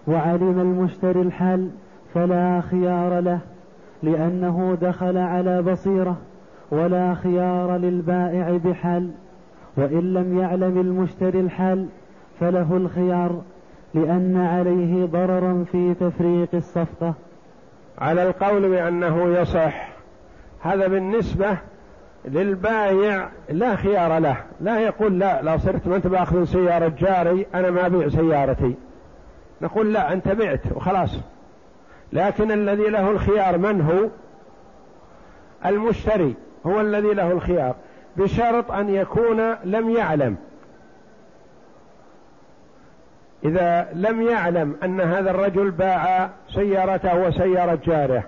وعلم 0.07 0.61
المشتري 0.61 1.23
الحال 1.23 1.71
فلا 2.15 2.61
خيار 2.61 3.21
له 3.21 3.39
لأنه 4.03 4.79
دخل 4.81 5.17
على 5.17 5.63
بصيرة 5.63 6.17
ولا 6.71 7.15
خيار 7.15 7.77
للبائع 7.77 8.57
بحال. 8.65 9.11
وإن 9.77 10.15
لم 10.15 10.39
يعلم 10.39 10.81
المشتري 10.81 11.41
الحال 11.41 11.87
فله 12.41 12.77
الخيار 12.77 13.43
لأن 13.95 14.37
عليه 14.37 15.07
ضررا 15.07 15.65
في 15.73 15.95
تفريق 15.95 16.49
الصفقة. 16.55 17.15
على 17.99 18.23
القول 18.23 18.69
بأنه 18.69 19.39
يصح. 19.39 19.93
هذا 20.61 20.87
بالنسبة 20.87 21.59
للبايع 22.25 23.29
لا 23.51 23.77
خيار 23.77 24.19
له. 24.19 24.37
لا 24.61 24.81
يقول 24.81 25.19
لا 25.19 25.43
لا 25.43 25.57
صرت 25.57 25.87
ما 25.87 25.97
أنت 25.97 26.07
بأخذ 26.07 26.45
سيارة 26.45 26.93
جاري 26.99 27.47
أنا 27.55 27.71
ما 27.71 27.87
أبيع 27.87 28.09
سيارتي. 28.09 28.75
نقول 29.63 29.93
لا 29.93 30.13
أنت 30.13 30.29
بعت 30.29 30.61
وخلاص. 30.75 31.21
لكن 32.13 32.53
الذي 32.53 32.89
له 32.89 33.11
الخيار 33.11 33.59
من 33.59 33.81
هو؟ 33.81 34.09
المشتري 35.67 36.35
هو 36.67 36.81
الذي 36.81 37.15
له 37.15 37.33
الخيار. 37.33 37.75
بشرط 38.17 38.71
أن 38.71 38.89
يكون 38.89 39.55
لم 39.65 39.91
يعلم. 39.91 40.37
إذا 43.45 43.89
لم 43.95 44.23
يعلم 44.23 44.77
أن 44.85 45.01
هذا 45.01 45.31
الرجل 45.31 45.71
باع 45.71 46.31
سيارته 46.55 47.27
وسيارة 47.27 47.79
جاره 47.87 48.25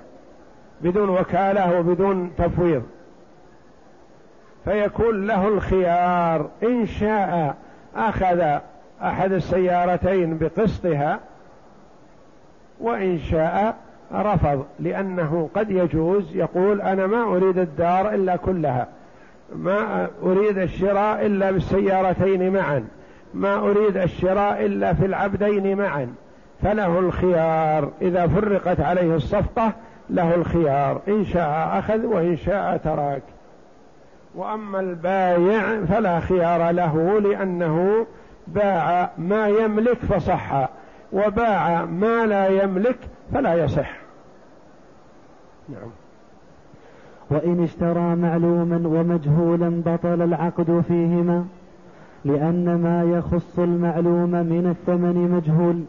بدون 0.80 1.08
وكالة 1.08 1.78
وبدون 1.78 2.32
تفويض 2.38 2.82
فيكون 4.64 5.26
له 5.26 5.48
الخيار 5.48 6.48
إن 6.62 6.86
شاء 6.86 7.56
أخذ 7.96 8.58
أحد 9.02 9.32
السيارتين 9.32 10.38
بقسطها 10.38 11.20
وإن 12.80 13.18
شاء 13.18 13.76
رفض 14.12 14.66
لأنه 14.80 15.50
قد 15.54 15.70
يجوز 15.70 16.36
يقول 16.36 16.80
أنا 16.80 17.06
ما 17.06 17.22
أريد 17.22 17.58
الدار 17.58 18.14
إلا 18.14 18.36
كلها. 18.36 18.88
ما 19.52 20.08
أريد 20.22 20.58
الشراء 20.58 21.26
إلا 21.26 21.50
بالسيارتين 21.50 22.52
معا. 22.52 22.84
ما 23.34 23.58
أريد 23.58 23.96
الشراء 23.96 24.66
إلا 24.66 24.94
في 24.94 25.06
العبدين 25.06 25.78
معا. 25.78 26.14
فله 26.62 26.98
الخيار. 26.98 27.90
إذا 28.02 28.26
فرقت 28.26 28.80
عليه 28.80 29.14
الصفقة 29.16 29.72
له 30.10 30.34
الخيار. 30.34 31.00
إن 31.08 31.24
شاء 31.24 31.78
أخذ 31.78 32.06
وإن 32.06 32.36
شاء 32.36 32.76
ترك. 32.76 33.22
وأما 34.34 34.80
البايع 34.80 35.84
فلا 35.84 36.20
خيار 36.20 36.70
له 36.70 37.20
لأنه 37.20 38.06
باع 38.46 39.10
ما 39.18 39.48
يملك 39.48 39.98
فصح. 39.98 40.68
وباع 41.12 41.84
ما 41.84 42.26
لا 42.26 42.48
يملك 42.48 42.98
فلا 43.32 43.54
يصح. 43.54 43.90
نعم. 45.68 46.03
وإن 47.30 47.64
اشترى 47.64 48.16
معلوما 48.16 48.88
ومجهولا 48.88 49.82
بطل 49.86 50.22
العقد 50.22 50.84
فيهما 50.88 51.44
لأن 52.24 52.74
ما 52.74 53.18
يخص 53.18 53.58
المعلوم 53.58 54.30
من 54.30 54.70
الثمن 54.70 55.30
مجهول. 55.30 55.84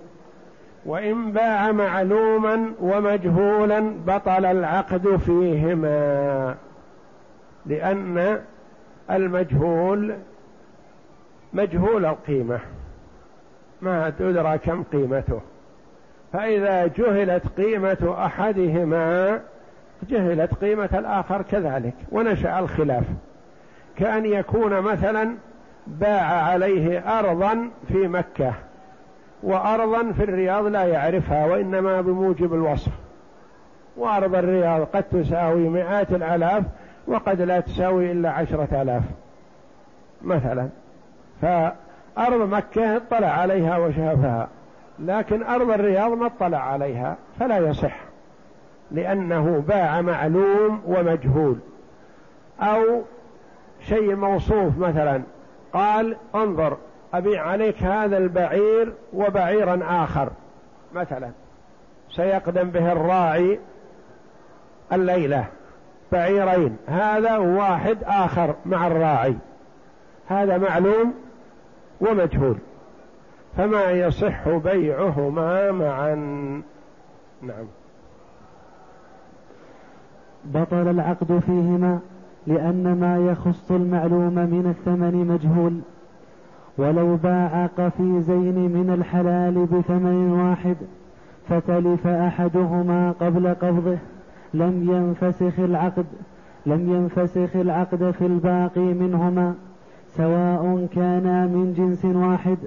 وإن 0.85 1.31
باع 1.31 1.71
معلوما 1.71 2.71
ومجهولا 2.81 3.93
بطل 4.07 4.45
العقد 4.45 5.15
فيهما 5.15 6.55
لأن 7.65 8.39
المجهول 9.11 10.15
مجهول 11.53 12.05
القيمة. 12.05 12.59
ما 13.81 14.09
تدرى 14.09 14.57
كم 14.57 14.83
قيمته. 14.83 15.41
فإذا 16.33 16.87
جهلت 16.87 17.43
قيمة 17.57 18.15
أحدهما 18.25 19.39
جهلت 20.09 20.53
قيمة 20.53 20.89
الآخر 20.93 21.41
كذلك 21.41 21.93
ونشأ 22.11 22.59
الخلاف. 22.59 23.03
كأن 23.97 24.25
يكون 24.25 24.81
مثلا 24.81 25.35
باع 25.87 26.43
عليه 26.43 27.19
أرضا 27.19 27.69
في 27.87 28.07
مكة 28.07 28.53
وأرضا 29.43 30.11
في 30.11 30.23
الرياض 30.23 30.65
لا 30.65 30.83
يعرفها 30.83 31.45
وإنما 31.45 32.01
بموجب 32.01 32.53
الوصف. 32.53 32.91
وأرض 33.97 34.35
الرياض 34.35 34.81
قد 34.81 35.03
تساوي 35.03 35.69
مئات 35.69 36.11
الآلاف 36.11 36.63
وقد 37.07 37.41
لا 37.41 37.59
تساوي 37.59 38.11
إلا 38.11 38.31
عشرة 38.31 38.81
آلاف 38.81 39.03
مثلا. 40.21 40.69
فأرض 41.41 42.49
مكة 42.53 42.95
اطلع 42.97 43.27
عليها 43.27 43.77
وشافها 43.77 44.47
لكن 44.99 45.43
أرض 45.43 45.69
الرياض 45.69 46.11
ما 46.11 46.25
اطلع 46.25 46.57
عليها 46.57 47.17
فلا 47.39 47.57
يصح. 47.57 48.14
لأنه 48.91 49.63
باع 49.67 50.01
معلوم 50.01 50.81
ومجهول. 50.85 51.57
أو 52.59 53.01
شيء 53.87 54.15
موصوف 54.15 54.77
مثلا 54.77 55.21
قال 55.73 56.15
انظر 56.35 56.77
أبيع 57.13 57.47
عليك 57.47 57.83
هذا 57.83 58.17
البعير 58.17 58.93
وبعيرا 59.13 60.03
آخر. 60.03 60.29
مثلا 60.93 61.31
سيقدم 62.11 62.69
به 62.69 62.91
الراعي 62.91 63.59
الليلة 64.93 65.45
بعيرين 66.11 66.77
هذا 66.87 67.37
واحد 67.37 67.97
آخر 68.03 68.55
مع 68.65 68.87
الراعي. 68.87 69.35
هذا 70.27 70.57
معلوم 70.57 71.13
ومجهول. 72.01 72.57
فما 73.57 73.91
يصح 73.91 74.49
بيعهما 74.49 75.71
معا. 75.71 76.15
نعم. 77.41 77.65
بطل 80.53 80.87
العقد 80.87 81.39
فيهما 81.39 81.99
لأن 82.47 82.97
ما 82.99 83.17
يخص 83.17 83.71
المعلوم 83.71 84.33
من 84.33 84.75
الثمن 84.77 85.27
مجهول. 85.27 85.79
ولو 86.77 87.15
باع 87.15 87.65
قفيزين 87.65 88.55
من 88.55 88.93
الحلال 88.99 89.65
بثمن 89.65 90.31
واحد 90.31 90.75
فتلف 91.49 92.07
أحدهما 92.07 93.11
قبل 93.11 93.53
قبضه. 93.53 93.97
لم 94.53 94.89
ينفسخ 94.91 95.59
العقد 95.59 96.05
لم 96.65 96.89
ينفسخ 96.93 97.55
العقد 97.55 98.11
في 98.11 98.25
الباقي 98.25 98.93
منهما 98.93 99.53
سواء 100.07 100.87
كانا 100.95 101.45
من 101.45 101.73
جنس 101.77 102.05
واحد 102.05 102.57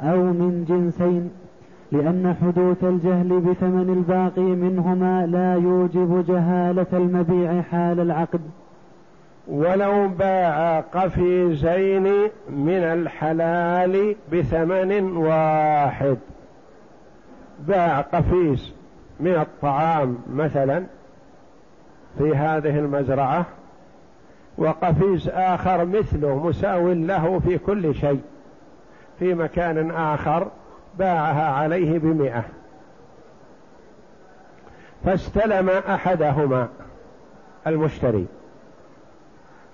أو 0.00 0.22
من 0.22 0.64
جنسين. 0.68 1.30
لأن 1.96 2.36
حدوث 2.42 2.84
الجهل 2.84 3.40
بثمن 3.40 3.90
الباقي 3.90 4.42
منهما 4.42 5.26
لا 5.26 5.54
يوجب 5.54 6.24
جهالة 6.28 6.86
المبيع 6.92 7.62
حال 7.62 8.00
العقد. 8.00 8.40
ولو 9.48 10.08
باع 10.08 10.80
قفيزين 10.80 12.04
من 12.50 12.82
الحلال 12.82 14.16
بثمن 14.32 15.16
واحد. 15.16 16.16
باع 17.68 18.00
قفيز 18.00 18.72
من 19.20 19.34
الطعام 19.34 20.18
مثلا 20.32 20.84
في 22.18 22.36
هذه 22.36 22.78
المزرعة 22.78 23.46
وقفيز 24.58 25.28
آخر 25.28 25.84
مثله 25.84 26.46
مساو 26.46 26.92
له 26.92 27.38
في 27.38 27.58
كل 27.58 27.94
شيء 27.94 28.20
في 29.18 29.34
مكان 29.34 29.90
آخر 29.90 30.48
باعها 30.98 31.50
عليه 31.50 31.98
بمئة. 31.98 32.44
فاستلم 35.04 35.68
أحدهما 35.68 36.68
المشتري. 37.66 38.26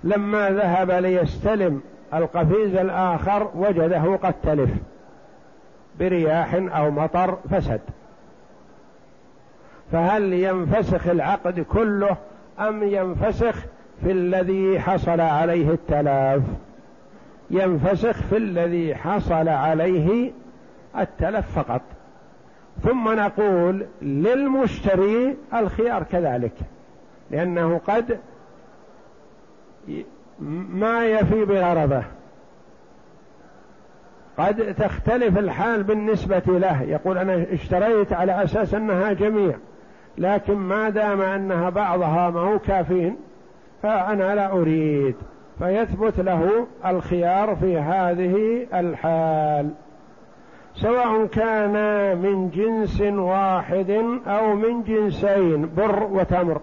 لما 0.05 0.51
ذهب 0.51 0.91
ليستلم 0.91 1.81
القفيز 2.15 2.75
الآخر 2.75 3.51
وجده 3.55 4.17
قد 4.17 4.35
تلف 4.43 4.71
برياح 5.99 6.55
أو 6.55 6.91
مطر 6.91 7.39
فسد. 7.51 7.81
فهل 9.93 10.33
ينفسخ 10.33 11.07
العقد 11.07 11.61
كله 11.61 12.17
أم 12.61 12.83
ينفسخ 12.83 13.57
في 14.05 14.13
الذي 14.13 14.81
حصل 14.81 15.21
عليه 15.21 15.71
التلاف؟ 15.71 16.43
ينفسخ 17.51 18.23
في 18.23 18.37
الذي 18.37 18.95
حصل 18.95 19.49
عليه 19.49 20.33
التلف 20.99 21.59
فقط. 21.59 21.83
ثم 22.83 23.09
نقول 23.09 23.87
للمشتري 24.03 25.37
الخيار 25.55 26.03
كذلك 26.03 26.53
لأنه 27.31 27.81
قد 27.87 28.19
ما 30.71 31.07
يفي 31.07 31.45
بغرضه. 31.45 32.03
قد 34.39 34.75
تختلف 34.75 35.39
الحال 35.39 35.83
بالنسبة 35.83 36.43
له. 36.47 36.83
يقول 36.83 37.19
أنا 37.19 37.47
اشتريت 37.53 38.13
على 38.13 38.45
أساس 38.45 38.75
أنها 38.75 39.13
جميع 39.13 39.55
لكن 40.19 40.55
ما 40.55 40.89
دام 40.89 41.21
أنها 41.21 41.71
بعضها 41.71 42.31
ما 42.31 42.41
هو 42.41 42.59
كافين 42.59 43.17
فأنا 43.83 44.35
لا 44.35 44.53
أريد. 44.53 45.15
فيثبت 45.59 46.21
له 46.21 46.67
الخيار 46.87 47.57
في 47.57 47.79
هذه 47.79 48.67
الحال. 48.75 49.71
سواء 50.75 51.27
كان 51.27 51.73
من 52.19 52.51
جنس 52.51 53.01
واحد 53.01 53.91
أو 54.27 54.55
من 54.55 54.83
جنسين 54.83 55.69
بر 55.77 56.09
وتمر 56.13 56.61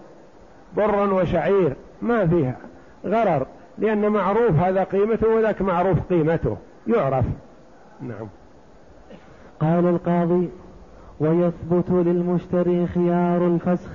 بر 0.78 1.14
وشعير 1.14 1.76
ما 2.02 2.28
فيها 2.28 2.58
غرر 3.06 3.46
لأن 3.78 4.10
معروف 4.10 4.56
هذا 4.56 4.84
قيمته 4.84 5.28
وذاك 5.28 5.62
معروف 5.62 5.98
قيمته 6.10 6.58
يعرف. 6.88 7.26
نعم. 8.02 8.28
قال 9.60 9.86
القاضي 9.86 10.50
ويثبت 11.20 11.90
للمشتري 11.90 12.88
خيار 12.88 13.48
الفسخ 13.48 13.90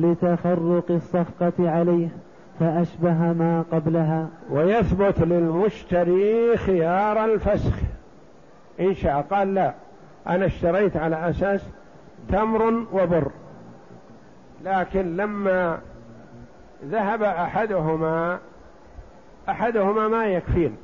لتفرق 0.00 0.90
الصفقة 0.90 1.52
عليه 1.70 2.08
فأشبه 2.60 3.32
ما 3.32 3.64
قبلها. 3.72 4.28
ويثبت 4.50 5.20
للمشتري 5.20 6.56
خيار 6.56 7.24
الفسخ. 7.24 7.74
إن 8.80 8.94
شاء. 8.94 9.20
قال 9.30 9.54
لا 9.54 9.74
أنا 10.26 10.46
اشتريت 10.46 10.96
على 10.96 11.30
أساس 11.30 11.60
تمر 12.28 12.86
وبر. 12.92 13.30
لكن 14.64 15.16
لما 15.16 15.78
ذهب 16.84 17.22
أحدهما 17.22 18.38
أحدهما 19.48 20.08
ما 20.08 20.26
يكفين 20.26 20.76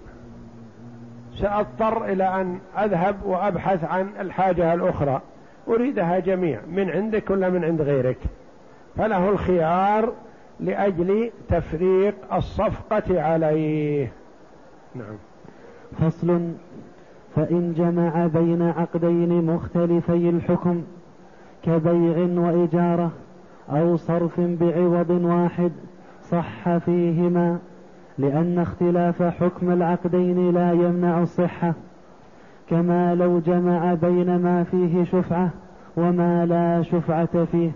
سأضطر 1.34 2.04
إلى 2.04 2.40
أن 2.40 2.58
أذهب 2.78 3.16
وأبحث 3.24 3.84
عن 3.84 4.08
الحاجة 4.20 4.74
الأخرى. 4.74 5.20
أريدها 5.68 6.18
جميع 6.18 6.60
من 6.68 6.90
عندك 6.90 7.30
ولا 7.30 7.48
من 7.48 7.64
عند 7.64 7.82
غيرك؟ 7.82 8.18
فله 8.96 9.28
الخيار 9.28 10.12
لأجل 10.60 11.30
تفريق 11.48 12.34
الصفقة 12.34 13.22
عليه. 13.22 14.12
نعم. 14.94 15.16
فصل 16.00 16.52
فإن 17.36 17.72
جمع 17.72 18.26
بين 18.26 18.62
عقدين 18.62 19.44
مختلفي 19.44 20.30
الحكم 20.30 20.82
كبيع 21.62 22.40
وإجارة 22.40 23.10
أو 23.70 23.96
صرف 23.96 24.40
بعوض 24.40 25.10
واحد 25.10 25.72
صح 26.22 26.76
فيهما 26.76 27.58
لأن 28.18 28.58
اختلاف 28.58 29.22
حكم 29.22 29.72
العقدين 29.72 30.54
لا 30.54 30.72
يمنع 30.72 31.22
الصحة 31.22 31.74
كما 32.70 33.14
لو 33.14 33.38
جمع 33.38 33.94
بين 33.94 34.36
ما 34.38 34.64
فيه 34.64 35.04
شفعة 35.04 35.50
وما 35.96 36.46
لا 36.46 36.82
شفعة 36.82 37.44
فيه. 37.44 37.70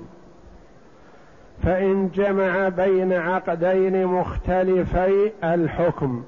فإن 1.62 2.08
جمع 2.08 2.68
بين 2.68 3.12
عقدين 3.12 4.06
مختلفي 4.06 5.32
الحكم 5.44 6.22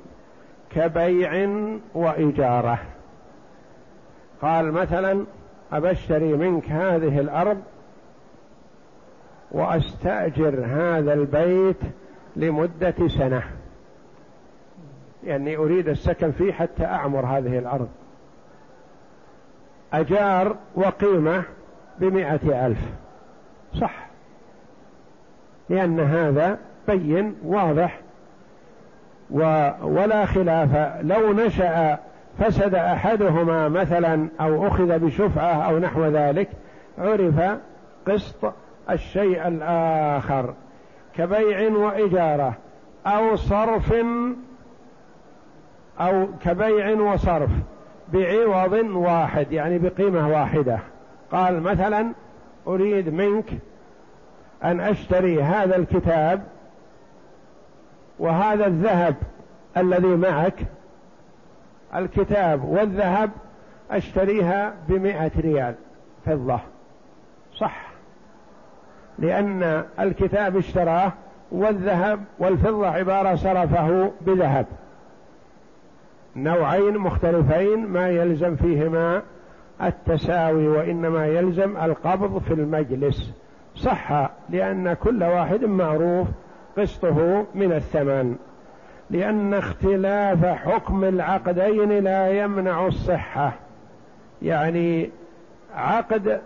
كبيع 0.71 1.49
وإجارة. 1.95 2.79
قال 4.43 4.73
مثلا 4.73 5.25
أبشتري 5.73 6.33
منك 6.33 6.71
هذه 6.71 7.21
الأرض 7.21 7.63
وأستأجر 9.51 10.65
هذا 10.67 11.13
البيت 11.13 11.77
لمدة 12.37 13.09
سنة. 13.09 13.43
يعني 15.25 15.57
أريد 15.57 15.89
السكن 15.89 16.33
فيه 16.33 16.53
حتى 16.53 16.85
أعمر 16.85 17.27
هذه 17.27 17.59
الأرض. 17.59 17.89
أجار 19.93 20.57
وقيمة 20.75 21.43
بمائة 21.99 22.67
ألف. 22.67 22.79
صح. 23.81 24.07
لأن 25.69 26.01
هذا 26.01 26.59
بين 26.89 27.37
واضح. 27.45 28.01
و 29.31 29.71
ولا 29.83 30.27
خلاف. 30.27 31.03
لو 31.03 31.33
نشأ 31.33 31.99
فسد 32.43 32.75
أحدهما 32.75 33.69
مثلا 33.69 34.29
أو 34.41 34.67
أخذ 34.67 34.99
بشفعة 34.99 35.69
أو 35.69 35.79
نحو 35.79 36.05
ذلك 36.05 36.49
عرف 36.99 37.59
قسط 38.09 38.53
الشيء 38.91 39.49
الآخر 39.49 40.55
كبيع 41.17 41.73
وإجارة 41.73 42.55
أو 43.07 43.37
صرف 43.37 43.95
أو 46.01 46.27
كبيع 46.45 47.01
وصرف 47.01 47.51
بعوض 48.13 48.73
واحد 48.73 49.53
يعني 49.53 49.79
بقيمة 49.79 50.29
واحدة. 50.29 50.79
قال 51.33 51.63
مثلا 51.63 52.13
أريد 52.67 53.15
منك 53.15 53.51
أن 54.65 54.81
أشتري 54.81 55.43
هذا 55.43 55.77
الكتاب 55.77 56.43
وهذا 58.19 58.67
الذهب 58.67 59.15
الذي 59.77 60.17
معك 60.17 60.55
الكتاب 61.95 62.65
والذهب 62.65 63.31
أشتريها 63.91 64.75
بمئة 64.89 65.31
ريال 65.41 65.75
فضة. 66.27 66.61
صح. 67.57 67.93
لأن 69.19 69.85
الكتاب 70.01 70.57
اشتراه 70.57 71.13
والذهب 71.53 72.21
والفضة 72.39 72.87
عبارة 72.89 73.35
صرفه 73.35 74.11
بذهب. 74.21 74.67
نوعين 76.37 76.99
مختلفين 76.99 77.87
ما 77.87 78.09
يلزم 78.09 78.57
فيهما 78.57 79.23
التساوي 79.83 80.69
وإنما 80.69 81.27
يلزم 81.27 81.77
القبض 81.77 82.39
في 82.39 82.55
المجلس. 82.55 83.33
صح 83.77 84.31
لأن 84.51 84.93
كل 84.93 85.23
واحد 85.23 85.65
معروف 85.65 86.29
قسطه 86.79 87.47
من 87.55 87.73
الثمن. 87.73 88.37
لأن 89.13 89.55
اختلاف 89.55 90.45
حكم 90.45 91.05
العقدين 91.05 92.05
لا 92.05 92.29
يمنع 92.29 92.87
الصحة. 92.87 93.53
يعني 94.43 95.11
عقد 95.75 96.41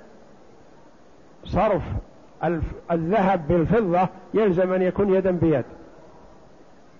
صرف 1.44 1.82
الذهب 2.90 3.48
بالفضة 3.48 4.08
يلزم 4.34 4.72
أن 4.72 4.82
يكون 4.82 5.14
يدا 5.14 5.30
بيد. 5.30 5.64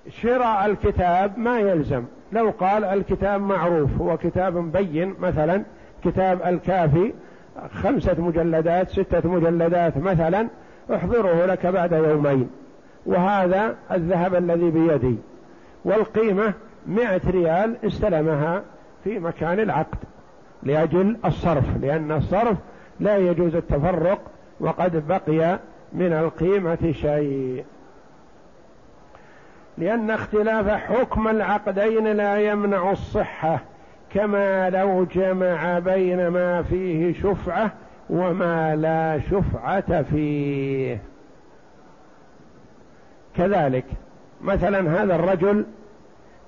شراء 0.09 0.67
الكتاب 0.67 1.39
ما 1.39 1.59
يلزم. 1.59 2.05
لو 2.33 2.51
قال 2.51 2.85
الكتاب 2.85 3.41
معروف 3.41 3.91
هو 4.01 4.17
كتاب 4.17 4.73
بين 4.73 5.15
مثلا 5.21 5.63
كتاب 6.05 6.43
الكافي 6.43 7.13
خمسة 7.83 8.21
مجلدات 8.23 8.91
ستة 8.91 9.31
مجلدات 9.31 9.97
مثلا 9.99 10.49
احضره 10.95 11.47
لك 11.47 11.67
بعد 11.67 11.93
يومين. 11.93 12.51
وهذا 13.07 13.77
الذهب 13.93 14.35
الذي 14.35 14.71
بيدي. 14.71 15.17
والقيمة 15.87 16.53
مئة 16.87 17.21
ريال 17.31 17.77
استلمها 17.85 18.63
في 19.05 19.19
مكان 19.19 19.61
العقد 19.61 19.99
لأجل 20.63 21.17
الصرف 21.25 21.65
لأن 21.81 22.13
الصرف 22.13 22.57
لا 23.01 23.17
يجوز 23.17 23.55
التفرق 23.55 24.21
وقد 24.61 25.09
بقي 25.09 25.59
من 25.93 26.13
القيمة 26.13 26.93
شيء. 26.93 27.65
لأن 29.79 30.11
اختلاف 30.11 30.69
حكم 30.69 31.29
العقدين 31.29 32.07
لا 32.07 32.41
يمنع 32.41 32.91
الصحة 32.91 33.61
كما 34.15 34.71
لو 34.71 35.05
جمع 35.05 35.79
بين 35.79 36.29
ما 36.29 36.63
فيه 36.63 37.13
شفعة 37.23 37.71
وما 38.11 38.77
لا 38.77 39.21
شفعة 39.31 40.03
فيه. 40.03 40.99
كذلك 43.37 43.85
مثلا 44.43 45.03
هذا 45.03 45.15
الرجل 45.15 45.65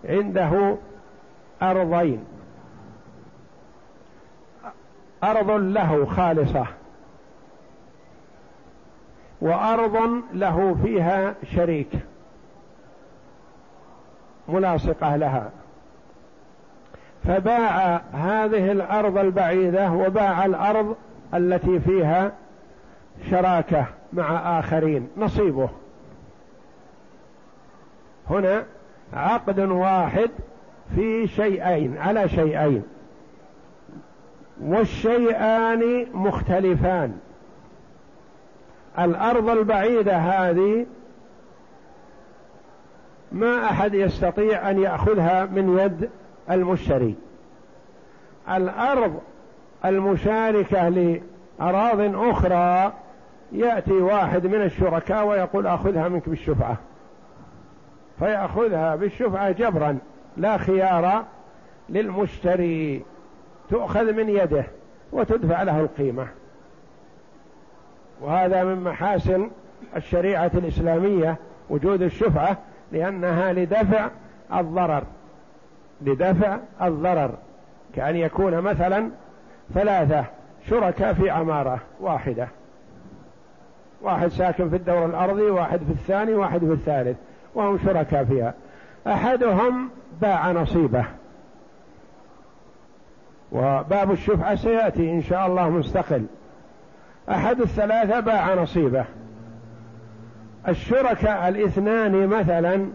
عنده 0.04 0.76
أرضين. 1.62 2.24
أرض 5.24 5.50
له 5.50 6.06
خالصة. 6.06 6.66
وأرض 9.40 10.22
له 10.32 10.76
فيها 10.82 11.34
شريك. 11.54 11.90
ملاصقة 14.48 15.16
لها. 15.16 15.50
فباع 17.24 18.00
هذه 18.12 18.72
الأرض 18.72 19.18
البعيدة 19.18 19.92
وباع 19.92 20.44
الأرض 20.44 20.96
التي 21.34 21.80
فيها 21.80 22.32
شراكة 23.30 23.86
مع 24.12 24.58
آخرين. 24.58 25.08
نصيبه. 25.16 25.68
هنا 28.30 28.64
عقد 29.12 29.58
واحد 29.58 30.30
في 30.94 31.26
شيئين 31.26 31.98
على 31.98 32.28
شيئين. 32.28 32.82
والشيئان 34.62 36.06
مختلفان. 36.14 37.18
الأرض 38.98 39.48
البعيدة 39.48 40.16
هذه 40.16 40.86
ما 43.32 43.64
أحد 43.64 43.94
يستطيع 43.94 44.70
أن 44.70 44.82
يأخذها 44.82 45.44
من 45.44 45.78
يد 45.78 46.10
المشتري. 46.50 47.14
الأرض 48.50 49.20
المشاركة 49.84 50.88
لأراض 50.88 52.14
أخرى 52.14 52.92
يأتي 53.52 53.92
واحد 53.92 54.46
من 54.46 54.62
الشركاء 54.62 55.26
ويقول 55.26 55.66
أخذها 55.66 56.08
منك 56.08 56.28
بالشفعة. 56.28 56.76
فيأخذها 58.18 58.96
بالشفعة 58.96 59.50
جبرا 59.50 59.98
لا 60.36 60.56
خيار 60.56 61.24
للمشتري. 61.88 63.02
تؤخذ 63.70 64.12
من 64.12 64.28
يده 64.28 64.64
وتدفع 65.12 65.62
له 65.62 65.80
القيمة. 65.80 66.26
وهذا 68.20 68.64
من 68.64 68.84
محاسن 68.84 69.50
الشريعة 69.96 70.50
الإسلامية 70.54 71.36
وجود 71.70 72.02
الشفعة 72.02 72.58
لأنها 72.92 73.52
لدفع 73.52 74.08
الضرر. 74.54 75.02
لدفع 76.02 76.58
الضرر. 76.82 77.30
كأن 77.94 78.16
يكون 78.16 78.60
مثلا 78.60 79.10
ثلاثة 79.74 80.24
شركاء 80.68 81.12
في 81.14 81.30
عمارة 81.30 81.80
واحدة. 82.00 82.48
واحد 84.02 84.28
ساكن 84.28 84.70
في 84.70 84.76
الدور 84.76 85.04
الأرضي 85.04 85.42
واحد 85.42 85.78
في 85.78 85.90
الثاني 85.90 86.34
واحد 86.34 86.58
في 86.58 86.72
الثالث. 86.72 87.16
وهم 87.54 87.78
شركاء 87.84 88.24
فيها. 88.24 88.54
أحدهم 89.06 89.88
باع 90.20 90.52
نصيبه. 90.52 91.04
وباب 93.52 94.10
الشفعة 94.10 94.54
سيأتي 94.54 95.10
إن 95.10 95.22
شاء 95.22 95.46
الله 95.46 95.70
مستقل. 95.70 96.26
أحد 97.30 97.60
الثلاثة 97.60 98.20
باع 98.20 98.54
نصيبه. 98.54 99.04
الشركاء 100.68 101.48
الاثنان 101.48 102.26
مثلا 102.26 102.86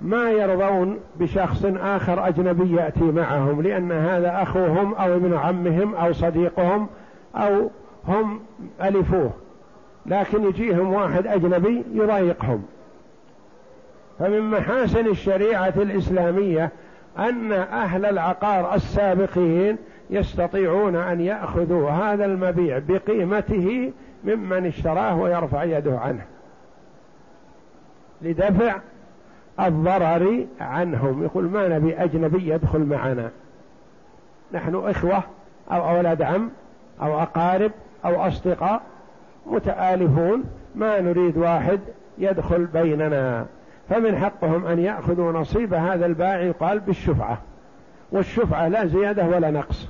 ما 0.00 0.30
يرضون 0.30 0.98
بشخص 1.16 1.64
آخر 1.64 2.28
أجنبي 2.28 2.76
يأتي 2.76 3.04
معهم 3.04 3.62
لأن 3.62 3.92
هذا 3.92 4.42
أخوهم 4.42 4.94
أو 4.94 5.16
ابن 5.16 5.34
عمهم 5.34 5.94
أو 5.94 6.12
صديقهم 6.12 6.88
أو 7.36 7.70
هم 8.08 8.40
ألفوه. 8.82 9.30
لكن 10.06 10.44
يجيهم 10.44 10.92
واحد 10.92 11.26
أجنبي 11.26 11.84
يضايقهم. 11.92 12.62
فمن 14.18 14.40
محاسن 14.40 15.06
الشريعة 15.06 15.74
الإسلامية 15.76 16.70
أن 17.18 17.52
أهل 17.52 18.06
العقار 18.06 18.74
السابقين 18.74 19.76
يستطيعون 20.10 20.96
أن 20.96 21.20
يأخذوا 21.20 21.90
هذا 21.90 22.24
المبيع 22.24 22.78
بقيمته 22.88 23.92
ممن 24.24 24.66
اشتراه 24.66 25.16
ويرفع 25.16 25.64
يده 25.64 25.98
عنه 25.98 26.24
لدفع 28.22 28.76
الضرر 29.60 30.46
عنهم. 30.60 31.24
يقول 31.24 31.44
ما 31.44 31.68
نبي 31.68 31.94
أجنبي 31.94 32.48
يدخل 32.48 32.84
معنا؟ 32.84 33.30
نحن 34.52 34.74
إخوة 34.74 35.22
أو 35.70 35.88
أولاد 35.96 36.22
عم 36.22 36.50
أو 37.02 37.22
أقارب 37.22 37.70
أو 38.04 38.26
أصدقاء 38.26 38.82
متآلفون. 39.46 40.44
ما 40.74 41.00
نريد 41.00 41.36
واحد 41.36 41.80
يدخل 42.18 42.66
بيننا. 42.66 43.46
فمن 43.88 44.18
حقهم 44.18 44.66
أن 44.66 44.78
يأخذوا 44.78 45.32
نصيب 45.32 45.74
هذا 45.74 46.06
البائع 46.06 46.40
يقال 46.40 46.80
بالشفعة. 46.80 47.38
والشفعة 48.12 48.68
لا 48.68 48.86
زيادة 48.86 49.24
ولا 49.24 49.50
نقص. 49.50 49.88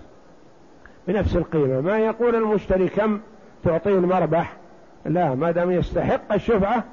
بنفس 1.09 1.37
القيمة. 1.37 1.81
ما 1.81 1.99
يقول 1.99 2.35
المشتري 2.35 2.89
كم 2.89 3.21
تعطيه 3.65 3.95
المربح؟ 3.95 4.53
لا 5.05 5.35
ما 5.35 5.51
دام 5.51 5.71
يستحق 5.71 6.33
الشفعة 6.33 6.85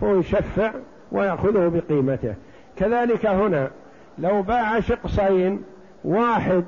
فهو 0.00 0.18
يشفع 0.18 0.70
ويأخذه 1.12 1.68
بقيمته. 1.68 2.34
كذلك 2.76 3.26
هنا 3.26 3.70
لو 4.18 4.42
باع 4.42 4.80
شقصين 4.80 5.62
واحد 6.04 6.64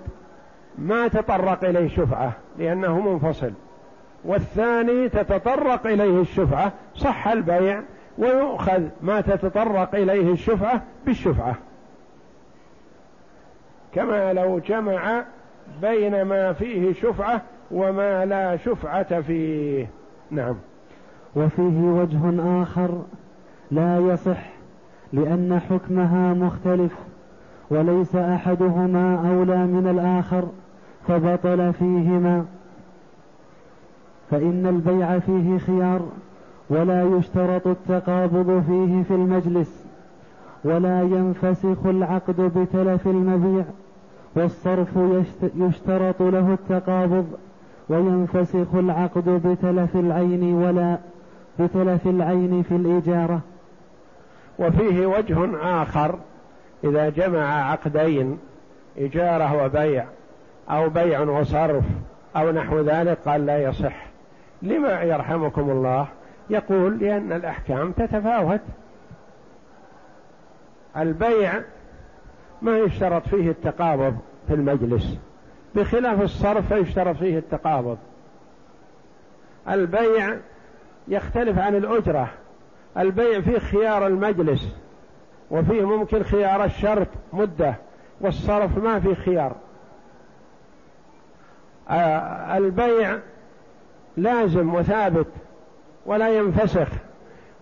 ما 0.79 1.09
تطرق 1.09 1.65
إليه 1.65 1.89
شفعة 1.89 2.33
لأنه 2.59 3.01
منفصل 3.01 3.53
والثاني 4.25 5.09
تتطرق 5.09 5.87
إليه 5.87 6.21
الشفعة 6.21 6.73
صح 6.95 7.29
البيع 7.29 7.83
ويؤخذ 8.21 8.83
ما 9.03 9.21
تتطرق 9.21 9.95
إليه 9.95 10.33
الشفعة 10.33 10.83
بالشفعة. 11.07 11.55
كما 13.95 14.33
لو 14.33 14.59
جمع 14.59 15.25
بين 15.83 16.23
ما 16.23 16.53
فيه 16.53 16.93
شفعة 16.93 17.43
وما 17.71 18.25
لا 18.25 18.57
شفعة 18.57 19.21
فيه. 19.21 19.87
نعم. 20.31 20.57
وفيه 21.37 21.81
وجه 21.83 22.63
آخر 22.63 23.03
لا 23.71 23.99
يصح 23.99 24.51
لأن 25.13 25.61
حكمها 25.71 26.35
مختلف 26.35 26.93
وليس 27.71 28.17
أحدهما 28.17 29.31
أولى 29.31 29.67
من 29.67 29.89
الآخر 29.89 30.49
فبطل 31.09 31.73
فيهما. 31.73 32.45
فإن 34.31 34.67
البيع 34.67 35.19
فيه 35.19 35.59
خيار 35.59 36.01
ولا 36.71 37.03
يشترط 37.03 37.67
التقابض 37.67 38.65
فيه 38.67 39.03
في 39.03 39.15
المجلس 39.15 39.85
ولا 40.65 41.03
ينفسخ 41.03 41.87
العقد 41.87 42.41
بتلف 42.41 43.07
المبيع 43.07 43.65
والصرف 44.37 44.89
يشترط 45.57 46.23
له 46.23 46.53
التقابض 46.53 47.27
وينفسخ 47.89 48.75
العقد 48.75 49.29
بتلف 49.47 49.97
العين 49.97 50.55
ولا 50.55 50.99
بتلف 51.59 52.07
العين 52.07 52.63
في 52.63 52.77
الإجارة. 52.77 53.41
وفيه 54.59 55.07
وجه 55.07 55.37
آخر 55.83 56.19
إذا 56.85 57.09
جمع 57.09 57.71
عقدين 57.71 58.39
إجارة 58.99 59.65
وبيع 59.65 60.05
أو 60.71 60.89
بيع 60.89 61.21
وصرف 61.21 61.85
أو 62.37 62.51
نحو 62.53 62.81
ذلك 62.81 63.19
قال 63.27 63.47
لا 63.47 63.59
يصح. 63.59 64.07
لما 64.63 65.03
يرحمكم 65.03 65.71
الله؟ 65.71 66.07
يقول 66.51 66.99
لأن 66.99 67.33
الأحكام 67.33 67.93
تتفاوت. 67.93 68.61
البيع 70.97 71.63
ما 72.63 72.79
يشترط 72.79 73.29
فيه 73.29 73.51
التقابض 73.51 74.17
في 74.49 74.55
المجلس 74.55 75.19
بخلاف 75.75 76.23
الصرف 76.23 76.73
فيشترط 76.73 77.17
فيه 77.17 77.39
التقابض. 77.39 77.99
البيع 79.69 80.37
يختلف 81.09 81.59
عن 81.59 81.75
الأجرة 81.77 82.31
البيع 82.99 83.41
فيه 83.41 83.59
خيار 83.59 84.07
المجلس 84.07 84.77
وفيه 85.51 85.85
ممكن 85.85 86.23
خيار 86.23 86.65
الشرط 86.65 87.09
مدة 87.33 87.75
والصرف 88.21 88.79
ما 88.79 89.01
في 89.01 89.15
خيار. 89.15 89.57
آه، 91.91 92.57
البيع 92.57 93.19
لازم 94.17 94.75
وثابت 94.75 95.27
ولا 96.07 96.29
ينفسخ. 96.29 96.89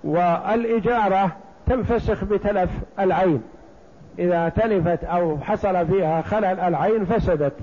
والإجارة 0.05 1.37
تنفسخ 1.66 2.24
بتلف 2.24 2.70
العين. 3.01 3.42
إذا 4.18 4.48
تلفت 4.48 5.05
أو 5.05 5.38
حصل 5.38 5.87
فيها 5.87 6.22
خلل 6.22 6.44
العين 6.61 7.05
فسدت. 7.05 7.55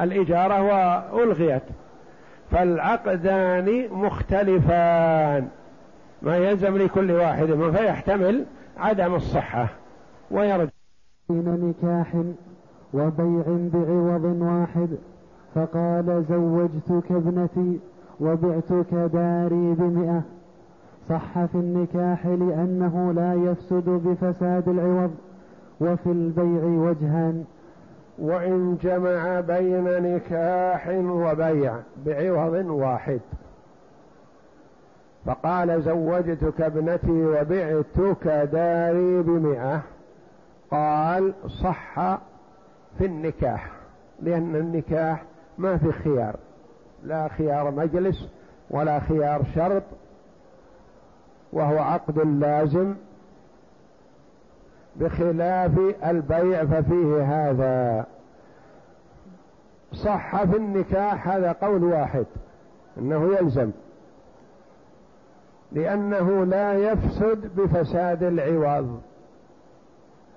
الإجارة 0.00 0.62
وألغيت. 0.62 1.62
فالعقدان 2.50 3.88
مختلفان. 3.92 5.48
ما 6.22 6.36
يلزم 6.36 6.76
لكل 6.76 7.10
واحد 7.10 7.70
فيحتمل 7.76 8.44
عدم 8.78 9.14
الصحة. 9.14 9.68
ويرجع. 10.30 10.70
بين 11.28 11.74
نكاح 11.82 12.14
وبيع 12.94 13.44
بعوض 13.46 14.24
واحد 14.24 14.88
فقال 15.54 16.24
زوجتك 16.28 17.10
ابنتي 17.12 17.78
وبعتك 18.20 18.94
داري 18.94 19.74
بمئة. 19.74 20.22
صح 21.08 21.44
في 21.44 21.54
النكاح 21.54 22.26
لأنه 22.26 23.12
لا 23.12 23.34
يفسد 23.34 23.84
بفساد 23.88 24.68
العوض 24.68 25.14
وفي 25.80 26.06
البيع 26.06 26.64
وجهان 26.64 27.44
وإن 28.18 28.76
جمع 28.82 29.40
بين 29.40 29.84
نكاح 30.14 30.88
وبيع 30.88 31.74
بعوض 32.06 32.66
واحد. 32.66 33.20
فقال 35.26 35.82
زوجتك 35.82 36.60
ابنتي 36.60 37.26
وبعتك 37.26 38.48
داري 38.52 39.22
بمئة. 39.22 39.80
قال 40.70 41.32
صح 41.62 42.18
في 42.98 43.06
النكاح 43.06 43.70
لأن 44.22 44.56
النكاح 44.56 45.24
ما 45.58 45.76
في 45.76 45.92
خيار. 45.92 46.36
لا 47.04 47.28
خيار 47.28 47.70
مجلس 47.70 48.28
ولا 48.70 49.00
خيار 49.00 49.42
شرط 49.54 49.82
وهو 51.52 51.78
عقد 51.78 52.18
لازم 52.18 52.94
بخلاف 54.96 55.70
البيع 56.06 56.64
ففيه 56.64 57.22
هذا. 57.22 58.06
صح 59.92 60.44
في 60.44 60.56
النكاح 60.56 61.28
هذا 61.28 61.52
قول 61.52 61.84
واحد 61.84 62.26
إنه 62.98 63.34
يلزم 63.34 63.70
لأنه 65.72 66.44
لا 66.44 66.72
يفسد 66.72 67.50
بفساد 67.56 68.22
العوض. 68.22 69.00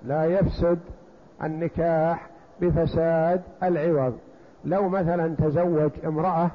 لا 0.02 0.24
يفسد 0.24 0.78
النكاح 1.42 2.30
بفساد 2.60 3.42
العوض. 3.62 4.18
لو 4.64 4.88
مثلا 4.88 5.34
تزوج 5.38 5.90
امرأة 6.04 6.50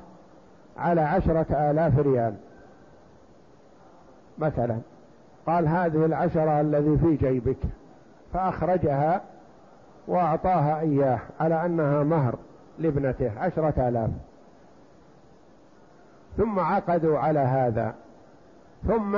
على 0.77 1.01
عشرة 1.01 1.71
آلاف 1.71 1.99
ريال 1.99 2.35
مثلا 4.37 4.77
قال 5.47 5.67
هذه 5.67 6.05
العشرة 6.05 6.61
الذي 6.61 6.97
في 6.97 7.15
جيبك 7.15 7.57
فأخرجها 8.33 9.21
وأعطاها 10.07 10.79
إياه 10.79 11.19
على 11.39 11.65
أنها 11.65 12.03
مهر 12.03 12.35
لابنته 12.79 13.31
عشرة 13.39 13.89
آلاف. 13.89 14.09
ثم 16.37 16.59
عقدوا 16.59 17.19
على 17.19 17.39
هذا 17.39 17.93
ثم 18.87 19.17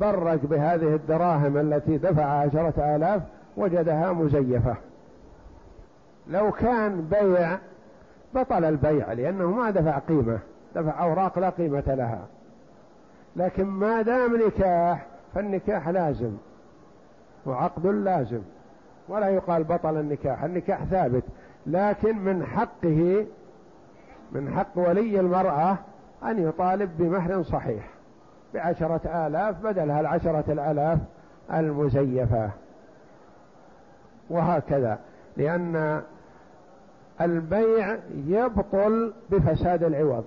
برك 0.00 0.46
بهذه 0.46 0.94
الدراهم 0.94 1.56
التي 1.56 1.98
دفع 1.98 2.24
عشرة 2.24 2.96
آلاف 2.96 3.22
وجدها 3.56 4.12
مزيفة. 4.12 4.76
لو 6.28 6.52
كان 6.52 7.08
بيع 7.10 7.58
بطل 8.34 8.64
البيع 8.64 9.12
لأنه 9.12 9.50
ما 9.50 9.70
دفع 9.70 9.98
قيمة 9.98 10.38
دفع 10.74 11.02
أوراق 11.02 11.38
لا 11.38 11.50
قيمة 11.50 11.84
لها. 11.86 12.26
لكن 13.36 13.64
ما 13.64 14.02
دام 14.02 14.36
نكاح 14.36 15.06
فالنكاح 15.34 15.88
لازم 15.88 16.32
وعقد 17.46 17.86
لازم. 17.86 18.40
ولا 19.08 19.28
يقال 19.28 19.64
بطل 19.64 20.00
النكاح 20.00 20.44
النكاح 20.44 20.84
ثابت. 20.84 21.24
لكن 21.66 22.18
من 22.18 22.46
حقه 22.46 23.26
من 24.32 24.54
حق 24.56 24.78
ولي 24.78 25.20
المرأة 25.20 25.78
أن 26.24 26.48
يطالب 26.48 26.90
بمهر 26.98 27.42
صحيح 27.42 27.90
بعشرة 28.54 29.26
آلاف 29.26 29.62
بدلها 29.62 30.00
العشرة 30.00 30.44
الآلاف 30.48 30.98
المزيفة. 31.52 32.50
وهكذا 34.30 34.98
لأن 35.36 36.02
البيع 37.20 37.98
يبطل 38.26 39.12
بفساد 39.30 39.82
العوض. 39.84 40.24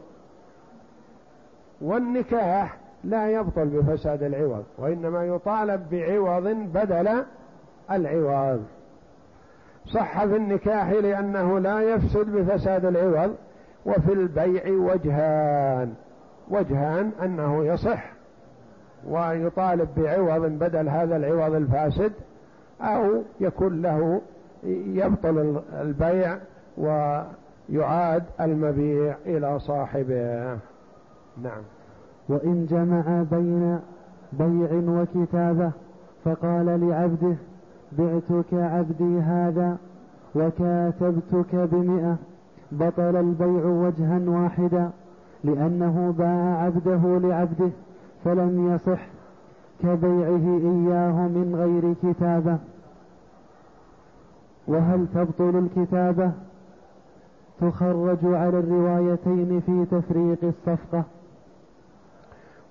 والنكاح 1.82 2.78
لا 3.04 3.30
يبطل 3.30 3.66
بفساد 3.66 4.24
العوض 4.24 4.64
وإنما 4.78 5.26
يطالب 5.26 5.90
بعوض 5.92 6.48
بدل 6.48 7.24
العوض. 7.92 8.64
صح 9.86 10.26
في 10.26 10.36
النكاح 10.36 10.90
لأنه 10.90 11.60
لا 11.60 11.82
يفسد 11.82 12.30
بفساد 12.30 12.86
العوض 12.86 13.36
وفي 13.86 14.14
البيع 14.14 14.64
وجهان. 14.68 15.94
وجهان 16.50 17.12
أنه 17.24 17.66
يصح 17.66 18.14
ويطالب 19.08 19.90
بعوض 19.98 20.42
بدل 20.42 20.90
هذا 20.90 21.16
العوض 21.16 21.56
الفاسد 21.56 22.12
أو 22.82 23.24
يكون 23.40 23.82
له 23.82 24.22
يبطل 24.64 25.62
البيع 25.74 26.38
ويعاد 26.78 28.24
المبيع 28.42 29.16
إلى 29.26 29.60
صاحبه. 29.60 30.58
نعم. 31.44 31.62
وإن 32.30 32.66
جمع 32.66 33.24
بين 33.32 33.80
بيع 34.34 34.70
وكتابة 34.74 35.72
فقال 36.26 36.66
لعبده 36.90 37.36
بعتك 37.92 38.54
عبدي 38.54 39.20
هذا 39.20 39.78
وكاتبتك 40.36 41.56
بمئة 41.56 42.18
بطل 42.72 43.16
البيع 43.16 43.66
وجها 43.66 44.22
واحدا 44.28 44.90
لأنه 45.44 46.14
باع 46.18 46.64
عبده 46.64 47.20
لعبده 47.20 47.70
فلم 48.26 48.74
يصح 48.76 49.06
كبيعه 49.84 50.60
إياه 50.64 51.28
من 51.28 51.56
غير 51.56 52.14
كتابة. 52.14 52.58
وهل 54.68 55.08
تبطل 55.16 55.58
الكتابة؟ 55.58 56.32
تخرج 57.70 58.18
على 58.24 58.60
الروايتين 58.60 59.62
في 59.66 59.86
تفريق 59.92 60.38
الصفقة. 60.44 61.04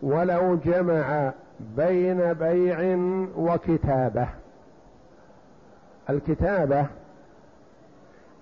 ولو 0.03 0.57
جمع 0.57 1.33
بين 1.77 2.33
بيع 2.33 2.99
وكتابة. 3.37 4.29
الكتابة 6.11 6.87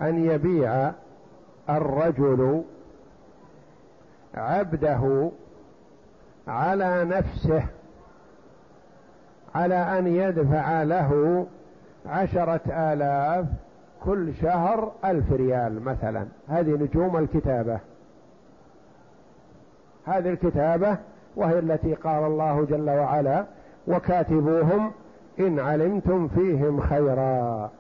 أن 0.01 0.25
يبيع 0.25 0.93
الرجل 1.71 2.63
عبده 4.35 5.31
على 6.49 7.05
نفسه 7.05 7.63
على 9.55 9.99
أن 9.99 10.07
يدفع 10.07 10.83
له 10.83 11.47
عشرة 12.07 12.61
آلاف 12.69 13.47
كل 14.05 14.35
شهر 14.35 14.93
ألف 15.05 15.33
ريال 15.33 15.85
مثلا. 15.85 16.27
هذه 16.49 16.71
نجوم 16.71 17.17
الكتابة. 17.17 17.79
هذه 20.07 20.31
الكتابة 20.31 20.97
وهي 21.37 21.59
التي 21.59 21.95
قال 21.95 22.25
الله 22.25 22.65
جل 22.65 22.91
وعلا 22.91 23.45
وكاتبوهم 23.87 24.93
إن 25.41 25.59
علمتم 25.59 26.29
فيهم 26.29 26.81
خيرا. 26.81 27.71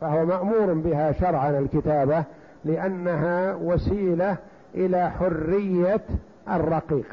فهو 0.00 0.24
مأمور 0.24 0.72
بها 0.72 1.12
شرعا 1.12 1.58
الكتابة 1.58 2.24
لأنها 2.64 3.54
وسيلة 3.54 4.36
إلى 4.74 5.10
حرية 5.10 6.04
الرقيق. 6.48 7.06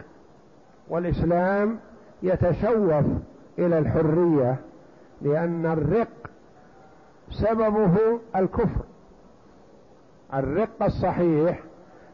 والإسلام 0.90 1.78
يتشوف 2.24 3.06
إلى 3.60 3.80
الحرية 3.80 4.56
لأن 5.22 5.66
الرق 5.66 6.08
سببه 7.32 8.20
الكفر. 8.36 8.82
الرق 10.34 10.84
الصحيح 10.84 11.60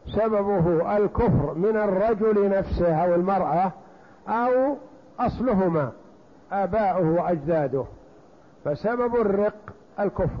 سببه 0.06 0.96
الكفر 0.96 1.54
من 1.54 1.76
الرجل 1.76 2.50
نفسه 2.50 2.94
أو 2.94 3.14
المرأة 3.14 3.72
أو 4.28 4.76
أصلهما 5.20 5.92
آباؤه 6.52 7.10
وأجداده. 7.10 7.84
فسبب 8.64 9.16
الرق 9.16 9.56
الكفر. 10.00 10.40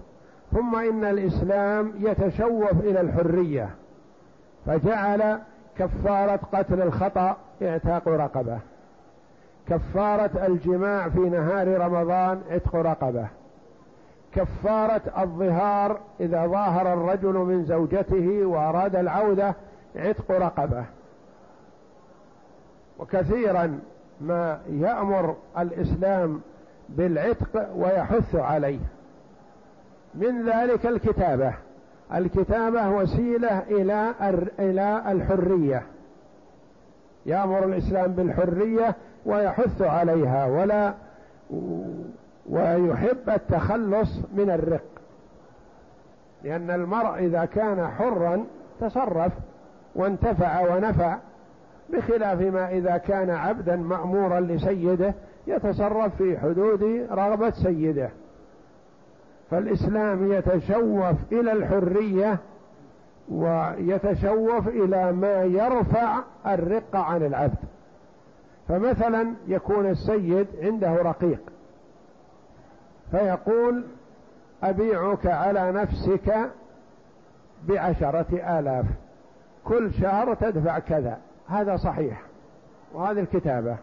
ثم 0.52 0.76
إن 0.76 1.04
الإسلام 1.04 1.92
يتشوف 1.98 2.72
إلى 2.72 3.00
الحرية 3.00 3.70
فجعل 4.66 5.38
كفارة 5.78 6.40
قتل 6.52 6.82
الخطأ 6.82 7.36
اعتاق 7.62 8.08
رقبة. 8.08 8.58
كفارة 9.68 10.46
الجماع 10.46 11.08
في 11.08 11.20
نهار 11.20 11.80
رمضان 11.80 12.40
عتق 12.50 12.76
رقبة. 12.76 13.28
كفارة 14.34 15.22
الظهار 15.22 16.00
إذا 16.20 16.46
ظاهر 16.46 16.92
الرجل 16.92 17.32
من 17.32 17.64
زوجته 17.64 18.46
وأراد 18.46 18.96
العودة 18.96 19.54
عتق 19.96 20.30
رقبة. 20.30 20.84
وكثيرا 22.98 23.80
ما 24.20 24.60
يأمر 24.70 25.36
الإسلام 25.58 26.40
بالعتق 26.88 27.70
ويحث 27.76 28.34
عليه. 28.34 28.78
من 30.14 30.48
ذلك 30.48 30.86
الكتابة. 30.86 31.54
الكتابة 32.14 32.90
وسيلة 32.90 33.58
إلى 33.58 34.14
إلى 34.58 35.02
الحرية. 35.12 35.82
يأمر 37.26 37.64
الإسلام 37.64 38.12
بالحرية 38.12 38.94
ويحث 39.26 39.82
عليها. 39.82 40.46
ولا 40.46 40.94
ويحب 42.50 43.28
التخلص 43.28 44.18
من 44.36 44.50
الرق. 44.50 44.84
لأن 46.42 46.70
المرء 46.70 47.18
إذا 47.18 47.44
كان 47.44 47.88
حرا 47.88 48.44
تصرف 48.80 49.32
وانتفع 49.94 50.74
ونفع 50.74 51.18
بخلاف 51.90 52.40
ما 52.40 52.70
إذا 52.70 52.96
كان 52.96 53.30
عبدا 53.30 53.76
مأمورا 53.76 54.40
لسيده 54.40 55.14
يتصرف 55.46 56.16
في 56.16 56.38
حدود 56.38 57.06
رغبة 57.10 57.50
سيده. 57.50 58.10
فالإسلام 59.50 60.32
يتشوف 60.32 61.16
إلى 61.32 61.52
الحرية 61.52 62.38
ويتشوف 63.28 64.68
إلى 64.68 65.12
ما 65.12 65.42
يرفع 65.42 66.18
الرق 66.46 66.96
عن 66.96 67.22
العبد. 67.22 67.58
فمثلا 68.68 69.26
يكون 69.48 69.86
السيد 69.86 70.46
عنده 70.62 70.94
رقيق. 70.94 71.40
فيقول 73.10 73.84
أبيعك 74.62 75.26
على 75.26 75.72
نفسك 75.72 76.50
بعشرة 77.68 78.58
آلاف. 78.58 78.86
كل 79.64 79.94
شهر 79.94 80.34
تدفع 80.34 80.78
كذا. 80.78 81.18
هذا 81.48 81.76
صحيح. 81.76 82.22
وهذه 82.92 83.20
الكتابة. 83.20 83.76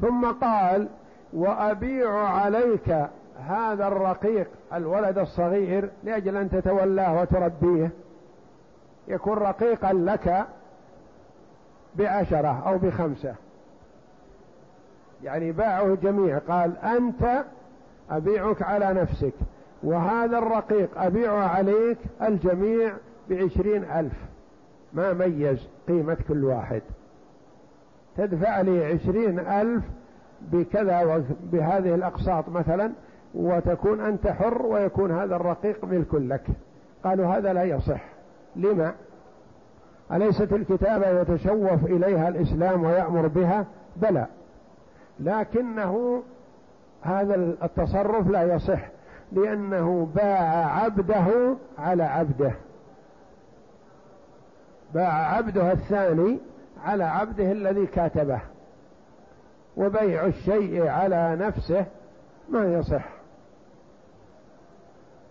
ثم 0.00 0.32
قال 0.32 0.88
وأبيع 1.32 2.28
عليك 2.28 2.96
هذا 3.48 3.86
الرقيق 3.86 4.48
الولد 4.74 5.18
الصغير 5.18 5.90
لأجل 6.04 6.36
أن 6.36 6.50
تتولاه 6.50 7.20
وتربيه. 7.20 7.90
يكون 9.08 9.38
رقيقا 9.38 9.92
لك 9.92 10.46
بعشرة 11.94 12.62
أو 12.66 12.78
بخمسة. 12.78 13.34
يعني 15.22 15.52
باعه 15.52 15.94
جميع. 15.94 16.38
قال 16.38 16.78
أنت 16.78 17.44
أبيعك 18.12 18.62
على 18.62 18.92
نفسك. 18.92 19.32
وهذا 19.82 20.38
الرقيق 20.38 20.90
أبيعه 20.96 21.48
عليك 21.48 21.98
الجميع 22.22 22.92
بعشرين 23.30 23.84
ألف. 23.84 24.12
ما 24.92 25.12
ميز 25.12 25.68
قيمة 25.88 26.16
كل 26.28 26.44
واحد. 26.44 26.82
تدفع 28.16 28.60
لي 28.60 28.84
عشرين 28.84 29.38
ألف 29.38 29.84
بكذا 30.52 31.24
بهذه 31.52 31.94
الأقساط 31.94 32.48
مثلا 32.48 32.92
وتكون 33.34 34.00
أنت 34.00 34.28
حر 34.28 34.66
ويكون 34.66 35.10
هذا 35.12 35.36
الرقيق 35.36 35.84
ملك 35.84 36.14
لك. 36.14 36.46
قالوا 37.04 37.26
هذا 37.26 37.52
لا 37.52 37.64
يصح. 37.64 38.04
لما؟ 38.56 38.92
أليست 40.12 40.52
الكتابة 40.52 41.20
يتشوف 41.20 41.84
إليها 41.84 42.28
الإسلام 42.28 42.84
ويأمر 42.84 43.26
بها؟ 43.26 43.66
بلى. 43.96 44.26
لكنه 45.20 46.22
هذا 47.02 47.34
التصرف 47.62 48.28
لا 48.28 48.54
يصح 48.54 48.88
لأنه 49.32 50.08
باع 50.14 50.66
عبده 50.82 51.56
على 51.78 52.02
عبده. 52.02 52.52
باع 54.94 55.36
عبده 55.36 55.72
الثاني 55.72 56.38
على 56.84 57.04
عبده 57.04 57.52
الذي 57.52 57.86
كاتبه. 57.86 58.40
وبيع 59.76 60.26
الشيء 60.26 60.86
على 60.88 61.36
نفسه 61.40 61.84
ما 62.48 62.64
يصح. 62.64 63.04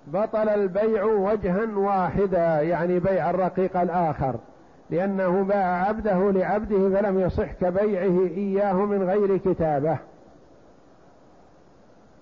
بطل 0.07 0.49
البيع 0.49 1.03
وجها 1.03 1.65
واحدا 1.75 2.61
يعني 2.61 2.99
بيع 2.99 3.29
الرقيق 3.29 3.77
الآخر. 3.77 4.35
لأنه 4.89 5.43
باع 5.43 5.85
عبده 5.87 6.31
لعبده 6.31 6.89
فلم 6.89 7.19
يصح 7.19 7.51
كبيعه 7.51 8.27
إياه 8.27 8.73
من 8.73 9.03
غير 9.03 9.37
كتابة. 9.37 9.97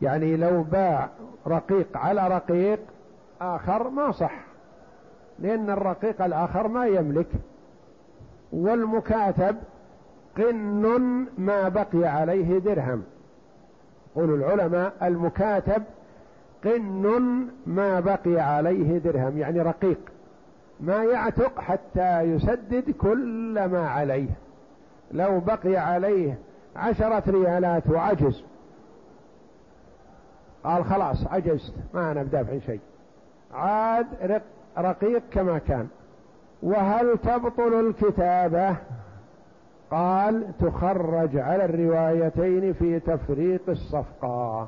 يعني 0.02 0.38
لو 0.38 0.64
باع 0.64 1.10
رقيق 1.48 1.98
على 1.98 2.28
رقيق 2.28 2.80
آخر 3.42 3.90
ما 3.90 4.12
صح 4.12 4.50
لأن 5.40 5.70
الرقيق 5.70 6.22
الآخر 6.22 6.68
ما 6.68 6.88
يملك. 6.88 7.28
والمكاتب 8.52 9.56
قن 10.38 11.28
ما 11.38 11.70
بقي 11.70 12.06
عليه 12.06 12.60
درهم. 12.60 13.04
قول 14.16 14.34
العلماء 14.34 14.94
المكاتب 15.02 15.84
قن 16.64 17.48
ما 17.66 18.00
بقي 18.00 18.40
عليه 18.40 18.98
درهم 18.98 19.38
يعني 19.38 19.62
رقيق. 19.62 20.00
ما 20.80 21.04
يعتق 21.04 21.60
حتى 21.60 22.22
يسدد 22.22 22.92
كل 22.92 23.66
ما 23.66 23.90
عليه. 23.90 24.30
لو 25.12 25.40
بقي 25.40 25.76
عليه 25.76 26.38
عشرة 26.76 27.24
ريالات 27.28 27.84
وعجز 27.90 28.44
قال 30.64 30.86
خلاص 30.86 31.28
عجزت 31.28 31.74
ما 31.94 32.12
أنا 32.12 32.24
بدافع 32.24 32.60
شيء. 32.60 32.80
عاد 33.54 34.06
رقيق 34.78 35.22
كما 35.32 35.58
كان. 35.58 35.88
وهل 36.64 37.18
تبطل 37.18 37.74
الكتابة؟ 37.88 38.76
قال 39.92 40.48
تخرج 40.60 41.38
على 41.38 41.66
الروايتين 41.66 42.74
في 42.74 43.00
تفريق 43.00 43.62
الصفقة. 43.70 44.68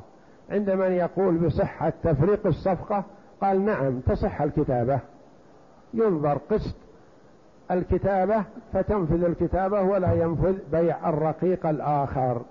عند 0.51 0.69
من 0.69 0.91
يقول 0.91 1.37
بصحة 1.37 1.93
تفريق 2.03 2.47
الصفقة؟ 2.47 3.03
قال 3.41 3.65
نعم 3.65 3.99
تصح 3.99 4.41
الكتابة. 4.41 4.99
ينظر 5.93 6.37
قسط 6.37 6.75
الكتابة 7.71 8.43
فتنفذ 8.73 9.23
الكتابة 9.23 9.81
ولا 9.81 10.13
ينفذ 10.13 10.57
بيع 10.71 11.09
الرقيق 11.09 11.65
الآخر. 11.65 12.41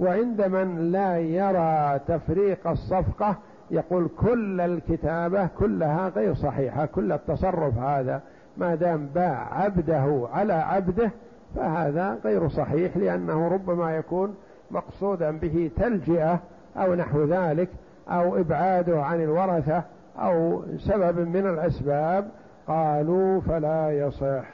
وعند 0.00 0.42
من 0.42 0.92
لا 0.92 1.18
يرى 1.18 2.00
تفريق 2.08 2.68
الصفقة 2.68 3.36
يقول 3.70 4.08
كل 4.18 4.60
الكتابة 4.60 5.46
كلها 5.46 6.08
غير 6.08 6.34
صحيحة 6.34 6.86
كل 6.86 7.12
التصرف 7.12 7.78
هذا 7.78 8.22
ما 8.56 8.74
دام 8.74 9.06
باع 9.06 9.62
عبده 9.62 10.28
على 10.32 10.52
عبده 10.52 11.10
فهذا 11.56 12.18
غير 12.24 12.48
صحيح 12.48 12.96
لأنه 12.96 13.48
ربما 13.48 13.96
يكون 13.96 14.34
مقصودا 14.70 15.30
به 15.30 15.70
تلجئة 15.76 16.40
أو 16.76 16.94
نحو 16.94 17.24
ذلك 17.24 17.68
أو 18.08 18.36
إبعاده 18.36 19.02
عن 19.02 19.22
الورثة 19.22 19.82
أو 20.18 20.62
سبب 20.78 21.18
من 21.18 21.46
الأسباب. 21.46 22.28
قالوا 22.68 23.40
فلا 23.40 23.90
يصح. 23.90 24.44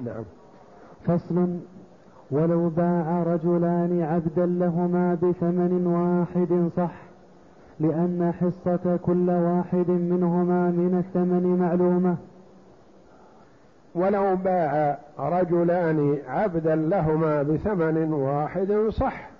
نعم. 0.00 0.24
فصل 1.06 1.58
ولو 2.32 2.68
باع 2.68 3.22
رجلان 3.22 4.02
عبدا 4.02 4.46
لهما 4.46 5.14
بثمن 5.14 5.86
واحد 5.86 6.70
صح 6.76 6.94
لأن 7.80 8.32
حصة 8.40 8.96
كل 8.96 9.30
واحد 9.30 9.90
منهما 9.90 10.70
من 10.70 10.98
الثمن 10.98 11.56
معلومة. 11.60 12.16
ولو 13.94 14.36
باع 14.36 14.98
رجلان 15.18 16.18
عبدا 16.28 16.74
لهما 16.74 17.42
بثمن 17.42 18.12
واحد 18.12 18.72
صح 18.72 19.30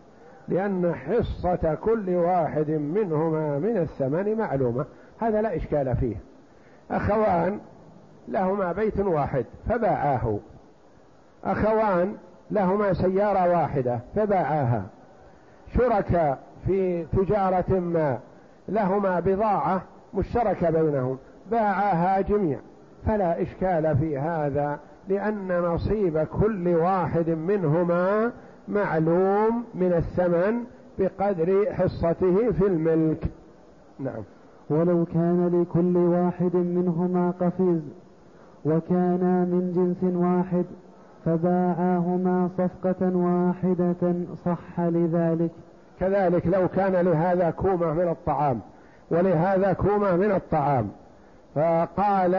لأن 0.49 0.95
حصة 0.95 1.75
كل 1.75 2.11
واحد 2.11 2.71
منهما 2.71 3.59
من 3.59 3.77
الثمن 3.77 4.39
معلومة. 4.39 4.85
هذا 5.21 5.43
لا 5.43 5.57
إشكال 5.57 5.97
فيه. 5.97 6.17
أخوان 6.91 7.59
لهما 8.29 8.73
بيت 8.73 9.01
واحد 9.01 9.45
فباعاه. 9.69 10.39
أخوان 11.45 12.15
لهما 12.53 12.93
سيارة 12.93 13.51
واحدة 13.51 14.01
فباعاها. 14.17 14.83
شركاء 15.77 16.39
في 16.67 17.05
تجارة 17.05 17.81
ما 17.81 18.19
لهما 18.69 19.21
بضاعة 19.21 19.83
مشتركة 20.15 20.71
بينهم 20.71 21.19
باعاها 21.51 22.21
جميع. 22.21 22.59
فلا 23.07 23.43
إشكال 23.43 23.97
في 23.97 24.19
هذا 24.19 24.79
لأن 25.09 25.61
نصيب 25.61 26.19
كل 26.19 26.69
واحد 26.69 27.31
منهما 27.31 28.33
معلوم 28.69 29.65
من 29.75 29.93
الثمن 29.93 30.65
بقدر 30.99 31.73
حصته 31.73 32.53
في 32.53 32.67
الملك. 32.67 33.25
نعم. 33.99 34.23
ولو 34.71 35.05
كان 35.05 35.63
لكل 35.63 35.97
واحد 35.97 36.57
منهما 36.57 37.33
قفيز 37.41 37.83
وكانا 38.65 39.45
من 39.45 39.73
جنس 39.75 40.15
واحد 40.15 40.65
فباعاهما 41.25 42.49
صفقة 42.59 43.17
واحدة 43.17 44.15
صح 44.45 44.81
لذلك. 44.81 45.51
كذلك 46.01 46.47
لو 46.47 46.69
كان 46.69 46.93
لهذا 46.93 47.51
كومة 47.51 47.93
من 47.93 48.09
الطعام 48.09 48.61
ولهذا 49.11 49.73
كومة 49.73 50.17
من 50.17 50.33
الطعام. 50.33 50.89
فقال 51.55 52.31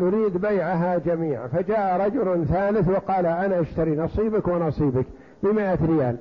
نريد 0.00 0.36
بيعها 0.36 0.98
جميعا. 0.98 1.46
فجاء 1.46 2.06
رجل 2.06 2.46
ثالث 2.46 2.88
وقال 2.88 3.26
أنا 3.26 3.60
أشتري 3.60 3.96
نصيبك 3.96 4.48
ونصيبك 4.48 5.06
بمائة 5.42 5.78
ريال. 5.86 6.16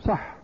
صح 0.00 0.34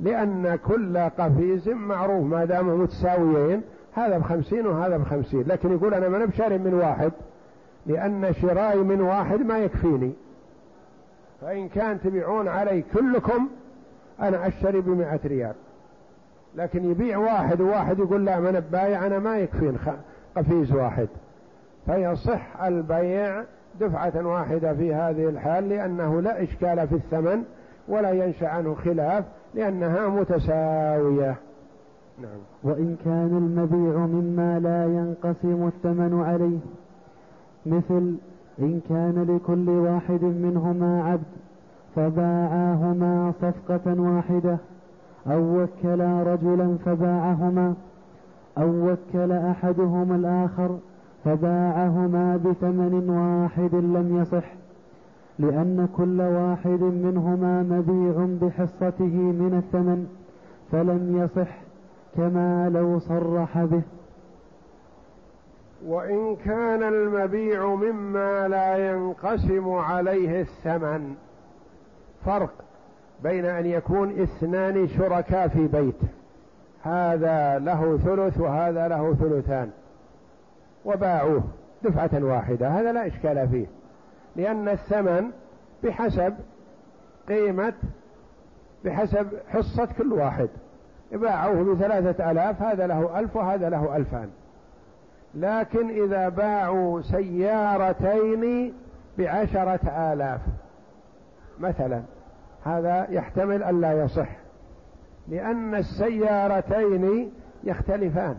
لأن 0.00 0.58
كل 0.66 0.98
قفيز 0.98 1.68
معروف 1.68 2.24
ما 2.24 2.44
دام 2.44 2.80
متساويين 2.80 3.62
هذا 3.94 4.18
بخمسين 4.18 4.66
وهذا 4.66 4.96
بخمسين. 4.96 5.44
لكن 5.46 5.72
يقول 5.72 5.94
أنا 5.94 6.08
ما 6.08 6.24
بشاري 6.24 6.58
من 6.58 6.74
واحد. 6.74 7.12
لأن 7.86 8.32
شراي 8.42 8.78
من 8.78 9.00
واحد 9.00 9.40
ما 9.40 9.58
يكفيني. 9.58 10.12
فإن 11.40 11.68
كان 11.68 12.00
تبيعون 12.00 12.48
علي 12.48 12.84
كلكم 12.94 13.48
أنا 14.20 14.46
أشتري 14.46 14.80
بمئة 14.80 15.20
ريال. 15.24 15.54
لكن 16.56 16.90
يبيع 16.90 17.18
واحد 17.18 17.60
وواحد 17.60 17.98
يقول 17.98 18.24
لا 18.24 18.40
من 18.40 18.60
بايع 18.72 19.06
أنا 19.06 19.18
ما 19.18 19.38
يكفين 19.38 19.76
قفيز 20.36 20.72
واحد. 20.72 21.08
فيصح 21.86 22.62
البيع 22.62 23.44
دفعة 23.80 24.26
واحدة 24.26 24.74
في 24.74 24.94
هذه 24.94 25.28
الحال 25.28 25.68
لأنه 25.68 26.20
لا 26.20 26.42
إشكال 26.42 26.88
في 26.88 26.94
الثمن 26.94 27.44
ولا 27.88 28.10
ينشأ 28.10 28.48
عنه 28.48 28.74
خلاف 28.74 29.24
لأنها 29.54 30.08
متساوية. 30.08 31.36
نعم. 32.18 32.38
وإن 32.62 32.96
كان 33.04 33.36
المبيع 33.36 33.98
مما 33.98 34.58
لا 34.58 34.84
ينقسم 34.84 35.66
الثمن 35.66 36.22
عليه. 36.22 36.58
مثل 37.66 38.14
إن 38.58 38.80
كان 38.88 39.36
لكل 39.36 39.68
واحد 39.68 40.24
منهما 40.24 41.02
عبد 41.04 41.30
فباعاهما 41.96 43.32
صفقة 43.40 44.00
واحدة 44.00 44.58
أو 45.26 45.62
وكلا 45.62 46.22
رجلا 46.22 46.76
فباعهما 46.84 47.74
أو 48.58 48.90
وكل 48.90 49.32
أحدهما 49.32 50.16
الآخر 50.16 50.78
فباعهما 51.24 52.36
بثمن 52.36 53.10
واحد 53.10 53.74
لم 53.74 54.16
يصح 54.20 54.52
لأن 55.38 55.88
كل 55.96 56.20
واحد 56.20 56.80
منهما 56.80 57.62
مبيع 57.62 58.26
بحصته 58.42 59.16
من 59.16 59.54
الثمن 59.58 60.06
فلم 60.72 61.16
يصح 61.16 61.58
كما 62.16 62.68
لو 62.68 62.98
صرح 62.98 63.64
به. 63.64 63.82
وإن 65.86 66.36
كان 66.36 66.82
المبيع 66.82 67.66
مما 67.66 68.48
لا 68.48 68.90
ينقسم 68.90 69.70
عليه 69.70 70.40
الثمن. 70.40 71.14
فرق 72.24 72.52
بين 73.22 73.46
أن 73.46 73.66
يكون 73.66 74.22
اثنان 74.22 74.88
شركاء 74.88 75.48
في 75.48 75.66
بيت. 75.66 76.00
هذا 76.82 77.58
له 77.58 77.98
ثلث 78.04 78.40
وهذا 78.40 78.88
له 78.88 79.14
ثلثان. 79.14 79.70
وباعوه 80.84 81.42
دفعة 81.82 82.24
واحدة. 82.24 82.68
هذا 82.68 82.92
لا 82.92 83.06
إشكال 83.06 83.48
فيه. 83.48 83.66
لأن 84.36 84.68
الثمن 84.68 85.30
بحسب 85.84 86.34
قيمة 87.28 87.72
بحسب 88.84 89.28
حصة 89.48 89.88
كل 89.98 90.12
واحد. 90.12 90.48
باعوه 91.12 91.74
بثلاثة 91.74 92.30
آلاف 92.30 92.62
هذا 92.62 92.86
له 92.86 93.18
ألف 93.18 93.36
وهذا 93.36 93.68
له 93.68 93.96
ألفان. 93.96 94.30
لكن 95.34 96.04
إذا 96.04 96.28
باعوا 96.28 97.02
سيارتين 97.02 98.74
بعشرة 99.18 100.12
آلاف. 100.12 100.40
مثلا 101.60 102.02
هذا 102.64 103.06
يحتمل 103.10 103.62
أن 103.62 103.80
لا 103.80 103.92
يصح 104.04 104.28
لأن 105.28 105.74
السيارتين 105.74 107.32
يختلفان. 107.64 108.36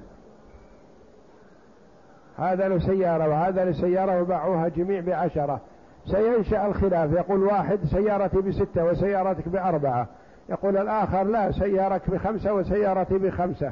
هذا 2.38 2.68
له 2.68 2.80
سيارة 2.80 3.30
وهذا 3.30 3.66
له 3.66 3.72
سيارة 3.72 4.22
وباعوها 4.22 4.68
جميع 4.68 5.02
بعشرة. 5.02 5.60
سينشأ 6.06 6.66
الخلاف 6.66 7.12
يقول 7.12 7.44
واحد 7.44 7.80
سيارتي 7.92 8.38
بستة 8.38 8.86
وسيارتك 8.86 9.48
بأربعة. 9.48 10.08
يقول 10.50 10.78
الآخر 10.78 11.24
لا 11.24 11.52
سيارك 11.52 12.10
بخمسة 12.10 12.54
وسيارتي 12.54 13.18
بخمسة. 13.18 13.72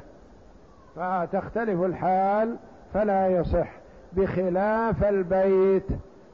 فتختلف 0.95 1.81
الحال 1.81 2.57
فلا 2.93 3.27
يصح 3.27 3.67
بخلاف 4.13 5.03
البيت 5.03 5.85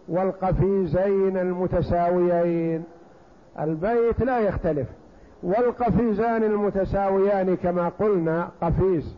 والقفيزين 0.07 1.37
المتساويين. 1.37 2.83
البيت 3.59 4.19
لا 4.21 4.39
يختلف. 4.39 4.87
والقفيزان 5.43 6.43
المتساويان 6.43 7.55
كما 7.55 7.89
قلنا 7.89 8.49
قفيز 8.61 9.15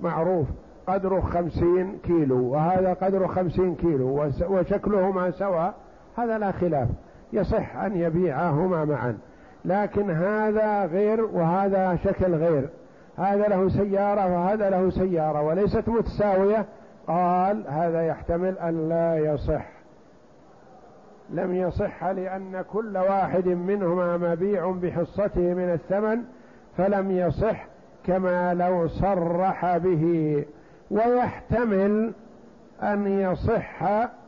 معروف 0.00 0.46
قدره 0.86 1.20
خمسين 1.20 1.98
كيلو 2.02 2.52
وهذا 2.52 2.92
قدره 2.92 3.26
خمسين 3.26 3.74
كيلو 3.74 4.30
وشكلهما 4.48 5.30
سواء 5.30 5.74
هذا 6.16 6.38
لا 6.38 6.52
خلاف. 6.52 6.88
يصح 7.32 7.76
أن 7.76 7.96
يبيعهما 7.96 8.84
معا. 8.84 9.18
لكن 9.64 10.10
هذا 10.10 10.84
غير 10.86 11.24
وهذا 11.24 11.98
شكل 12.04 12.34
غير. 12.34 12.68
هذا 13.16 13.48
له 13.48 13.68
سيارة 13.68 14.26
وهذا 14.26 14.70
له 14.70 14.90
سيارة 14.90 15.42
وليست 15.42 15.88
متساوية. 15.88 16.66
قال 17.06 17.64
هذا 17.68 18.06
يحتمل 18.06 18.58
أن 18.58 18.88
لا 18.88 19.18
يصح. 19.18 19.66
لم 21.30 21.54
يصح 21.54 22.04
لأن 22.04 22.64
كل 22.72 22.96
واحد 22.96 23.48
منهما 23.48 24.16
مبيع 24.16 24.70
بحصته 24.70 25.54
من 25.54 25.72
الثمن 25.72 26.22
فلم 26.76 27.10
يصح 27.10 27.66
كما 28.06 28.54
لو 28.54 28.88
صرح 28.88 29.76
به. 29.76 30.44
ويحتمل 30.90 32.12
أن 32.82 33.06
يصح 33.06 33.84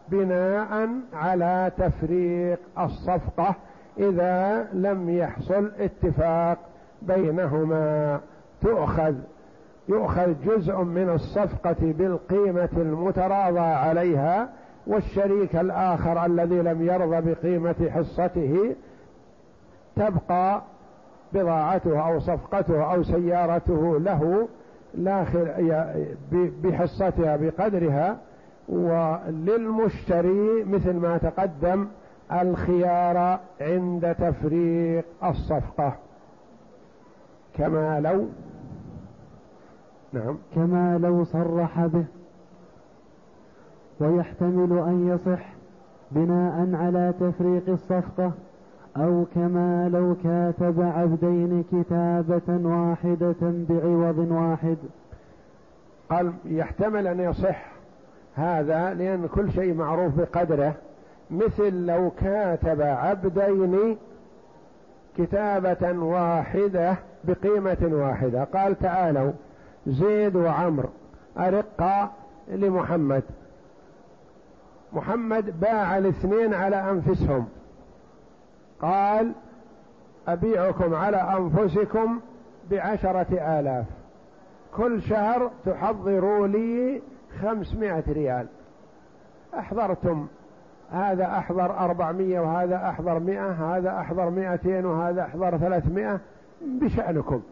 بناء 0.09 0.89
على 1.14 1.72
تفريق 1.78 2.59
الصفقة 2.78 3.55
إذا 3.99 4.68
لم 4.72 5.11
يحصل 5.11 5.70
اتفاق 5.78 6.59
بينهما. 7.03 8.20
تؤخذ 8.62 9.14
يؤخذ 9.88 10.34
جزء 10.44 10.76
من 10.76 11.11
الصفقة 11.11 11.76
بالقيمة 11.80 12.68
المتراضى 12.76 13.59
عليها 13.59 14.48
والشريك 14.86 15.56
الآخر 15.56 16.26
الذي 16.26 16.62
لم 16.62 16.82
يرضى 16.82 17.34
بقيمة 17.34 17.90
حصته 17.90 18.74
تبقى 19.96 20.62
بضاعته 21.32 22.09
أو 22.09 22.20
صفقته 22.20 22.92
أو 22.92 23.02
سيارته 23.02 24.00
له 24.00 24.48
بحصتها 26.62 27.36
بقدرها. 27.36 28.18
وللمشتري 28.68 30.64
مثل 30.64 30.92
ما 30.92 31.18
تقدم 31.18 31.88
الخيار 32.32 33.38
عند 33.61 34.14
تفريق 34.14 35.04
الصفقة 35.24 35.92
كما 37.59 38.00
لو 38.00 38.26
نعم. 40.12 40.38
كما 40.54 40.98
لو 40.98 41.24
صرح 41.24 41.86
به. 41.86 42.04
ويحتمل 44.00 44.78
أن 44.78 45.09
يصح 45.09 45.48
بناء 46.11 46.74
على 46.74 47.14
تفريق 47.20 47.68
الصفقة 47.68 48.32
أو 48.96 49.24
كما 49.34 49.88
لو 49.88 50.16
كاتب 50.24 50.82
عبدين 50.82 51.64
كتابة 51.72 52.68
واحدة 52.68 53.36
بعوض 53.42 54.18
واحد. 54.18 54.76
قال 56.11 56.32
يحتمل 56.44 57.06
أن 57.06 57.20
يصح 57.20 57.66
هذا 58.34 58.94
لأن 58.94 59.26
كل 59.26 59.52
شيء 59.52 59.74
معروف 59.74 60.14
بقدره. 60.14 60.74
مثل 61.30 61.86
لو 61.86 62.11
كاتب 62.11 62.82
عبدين 62.82 63.96
كتابة 65.16 65.92
واحدة 65.98 66.96
بقيمة 67.24 67.88
واحدة. 67.92 68.44
قال 68.44 68.78
تعالوا 68.78 69.32
زيد 69.89 70.36
وعمر. 70.36 70.89
أرقا 71.39 72.11
لمحمد. 72.49 73.22
محمد 74.93 75.61
باع 75.61 75.99
الاثنين 75.99 76.55
على 76.55 76.91
أنفسهم. 76.91 77.49
قال 78.82 79.32
أبيعكم 80.28 80.95
على 80.95 81.16
أنفسكم 81.16 82.20
بعشرة 82.70 83.59
آلاف. 83.61 83.86
كل 84.76 85.03
شهر 85.03 85.51
تحضروا 85.66 86.47
لي 86.47 87.03
خمسمائة 87.43 88.05
ريال. 88.09 88.47
أحضرتم. 89.59 90.26
هذا 90.93 91.24
أحضر 91.24 91.78
أربعمية 91.78 92.41
وهذا 92.41 92.89
أحضر 92.89 93.18
مئة 93.18 93.76
هذا 93.76 94.01
أحضر 94.01 94.30
مئتين 94.30 94.86
وهذا 94.86 95.22
أحضر 95.22 95.59
ثلاثمائة. 95.59 96.20
بشأنكم. 96.61 97.43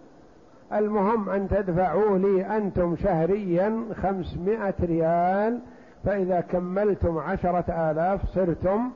المهم 0.73 1.29
أن 1.29 1.49
تدفعوا 1.49 2.19
لي 2.19 2.57
أنتم 2.57 2.97
شهريا 2.97 3.85
خمسمائة 4.03 4.75
ريال 4.83 5.61
فإذا 6.05 6.41
كملتم 6.41 7.19
عشرة 7.19 7.91
آلاف 7.91 8.27
صرتم 8.27 8.91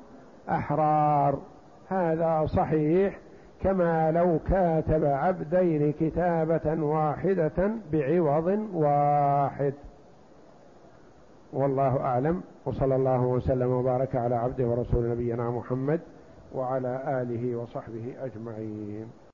أحرار. 0.48 1.38
هذا 1.88 2.46
صحيح 2.46 3.18
كما 3.62 4.10
لو 4.10 4.38
كاتب 4.48 5.04
عبدين 5.04 5.92
كتابة 5.92 6.82
واحدة 6.82 7.70
بعوض 7.92 8.68
واحد. 8.74 9.74
والله 11.52 12.00
أعلم 12.00 12.42
وصلى 12.66 12.96
الله 12.96 13.22
وسلم 13.22 13.70
وبارك 13.70 14.16
على 14.16 14.34
عبده 14.34 14.64
ورسول 14.64 15.10
نبينا 15.10 15.50
محمد 15.50 16.00
وعلى 16.54 17.22
آله 17.22 17.56
وصحبه 17.56 18.14
أجمعين. 18.22 19.06